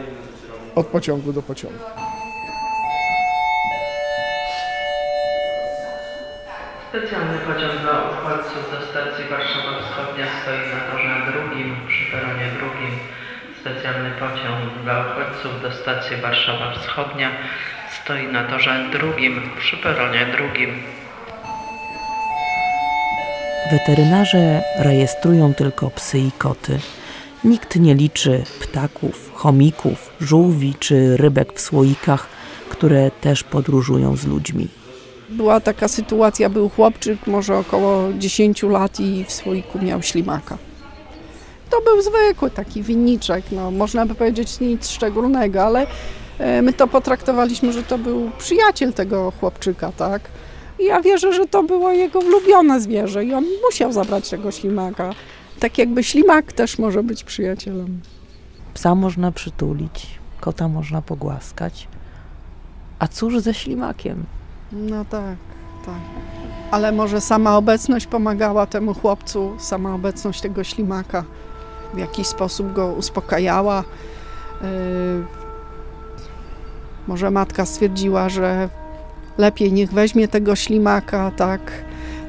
Od 0.75 0.87
pociągu 0.87 1.33
do 1.33 1.43
pociągu. 1.43 1.79
Specjalny 6.89 7.39
pociąg 7.39 7.81
dla 7.83 7.93
uchodźców 8.11 8.71
do 8.71 8.87
stacji 8.87 9.25
Warszawa 9.31 9.83
Wschodnia 9.83 10.27
stoi 10.43 10.59
na 10.75 10.81
torze 10.91 11.33
drugim, 11.33 11.77
przy 11.89 12.13
peronie 12.13 12.51
drugim. 12.59 12.99
Specjalny 13.61 14.11
pociąg 14.11 14.83
dla 14.85 15.05
uchodźców 15.07 15.63
do 15.63 15.73
stacji 15.73 16.17
Warszawa 16.17 16.75
Wschodnia 16.75 17.31
stoi 18.03 18.27
na 18.27 18.45
torze 18.45 18.89
drugim, 18.93 19.51
przy 19.59 19.77
peronie 19.77 20.27
drugim. 20.27 20.83
Weterynarze 23.71 24.63
rejestrują 24.79 25.55
tylko 25.55 25.91
psy 25.91 26.19
i 26.19 26.33
koty. 26.39 26.79
Nikt 27.45 27.77
nie 27.77 27.95
liczy 27.95 28.45
ptaków, 28.61 29.31
chomików, 29.35 30.11
żółwi 30.21 30.75
czy 30.79 31.17
rybek 31.17 31.53
w 31.53 31.61
słoikach, 31.61 32.27
które 32.69 33.11
też 33.11 33.45
podróżują 33.45 34.17
z 34.17 34.27
ludźmi. 34.27 34.69
Była 35.29 35.61
taka 35.61 35.89
sytuacja, 35.89 36.49
był 36.49 36.69
chłopczyk, 36.69 37.27
może 37.27 37.59
około 37.59 38.13
10 38.19 38.63
lat 38.63 39.01
i 39.01 39.25
w 39.25 39.33
słoiku 39.33 39.79
miał 39.79 40.03
ślimaka. 40.03 40.59
To 41.71 41.81
był 41.81 42.03
zwykły 42.03 42.51
taki 42.51 42.83
winniczek, 42.83 43.45
no, 43.53 43.71
można 43.71 44.07
by 44.07 44.15
powiedzieć 44.15 44.61
nic 44.61 44.89
szczególnego, 44.89 45.65
ale 45.65 45.87
e, 46.39 46.63
my 46.63 46.73
to 46.73 46.87
potraktowaliśmy, 46.87 47.73
że 47.73 47.83
to 47.83 47.99
był 47.99 48.31
przyjaciel 48.39 48.93
tego 48.93 49.33
chłopczyka, 49.41 49.93
tak? 49.93 50.23
I 50.79 50.85
ja 50.85 51.01
wierzę, 51.03 51.33
że 51.33 51.47
to 51.47 51.63
było 51.63 51.93
jego 51.93 52.19
ulubione 52.19 52.81
zwierzę 52.81 53.25
i 53.25 53.35
on 53.35 53.45
musiał 53.67 53.93
zabrać 53.93 54.31
tego 54.31 54.51
ślimaka. 54.51 55.11
Tak 55.61 55.79
jakby 55.79 56.05
ślimak 56.05 56.53
też 56.53 56.79
może 56.79 57.03
być 57.03 57.25
przyjacielem. 57.25 58.01
Psa 58.75 58.95
można 58.95 59.33
przytulić, 59.33 60.07
kota 60.41 60.69
można 60.69 61.03
pogłaskać. 61.03 61.89
A 62.99 63.09
cóż 63.09 63.39
ze 63.41 63.55
ślimakiem? 63.55 64.25
No 64.73 65.05
tak, 65.05 65.37
tak. 65.87 66.01
Ale 66.71 66.93
może 66.93 67.21
sama 67.21 67.57
obecność 67.57 68.07
pomagała 68.07 68.67
temu 68.67 68.95
chłopcu, 68.95 69.55
sama 69.59 69.95
obecność 69.95 70.41
tego 70.41 70.65
ślimaka 70.65 71.25
w 71.95 71.99
jakiś 71.99 72.27
sposób 72.27 72.73
go 72.73 72.87
uspokajała. 72.93 73.85
Yy, 74.63 74.69
może 77.07 77.31
matka 77.31 77.67
stwierdziła, 77.67 78.29
że 78.29 78.69
lepiej 79.39 79.73
niech 79.73 79.93
weźmie 79.93 80.29
tego 80.29 80.57
ślimaka, 80.57 81.31
tak, 81.37 81.73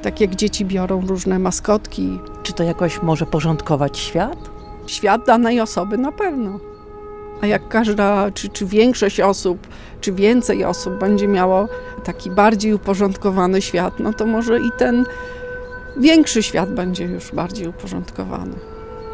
tak 0.01 0.21
jak 0.21 0.35
dzieci 0.35 0.65
biorą 0.65 1.07
różne 1.07 1.39
maskotki. 1.39 2.19
Czy 2.43 2.53
to 2.53 2.63
jakoś 2.63 3.01
może 3.01 3.25
porządkować 3.25 3.97
świat? 3.97 4.49
Świat 4.87 5.25
danej 5.25 5.59
osoby 5.59 5.97
na 5.97 6.11
pewno. 6.11 6.59
A 7.41 7.45
jak 7.47 7.67
każda, 7.67 8.31
czy, 8.31 8.49
czy 8.49 8.65
większość 8.65 9.19
osób, 9.19 9.67
czy 10.01 10.11
więcej 10.11 10.63
osób 10.65 10.93
będzie 10.93 11.27
miało 11.27 11.67
taki 12.03 12.29
bardziej 12.29 12.73
uporządkowany 12.73 13.61
świat, 13.61 13.99
no 13.99 14.13
to 14.13 14.25
może 14.25 14.59
i 14.59 14.71
ten 14.77 15.05
większy 15.97 16.43
świat 16.43 16.73
będzie 16.73 17.03
już 17.05 17.31
bardziej 17.31 17.67
uporządkowany. 17.67 18.55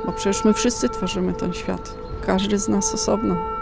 Bo 0.05 0.11
przecież 0.11 0.45
my 0.45 0.53
wszyscy 0.53 0.89
tworzymy 0.89 1.33
ten 1.33 1.53
świat, 1.53 1.95
każdy 2.25 2.59
z 2.59 2.67
nas 2.67 2.93
osobno. 2.93 3.54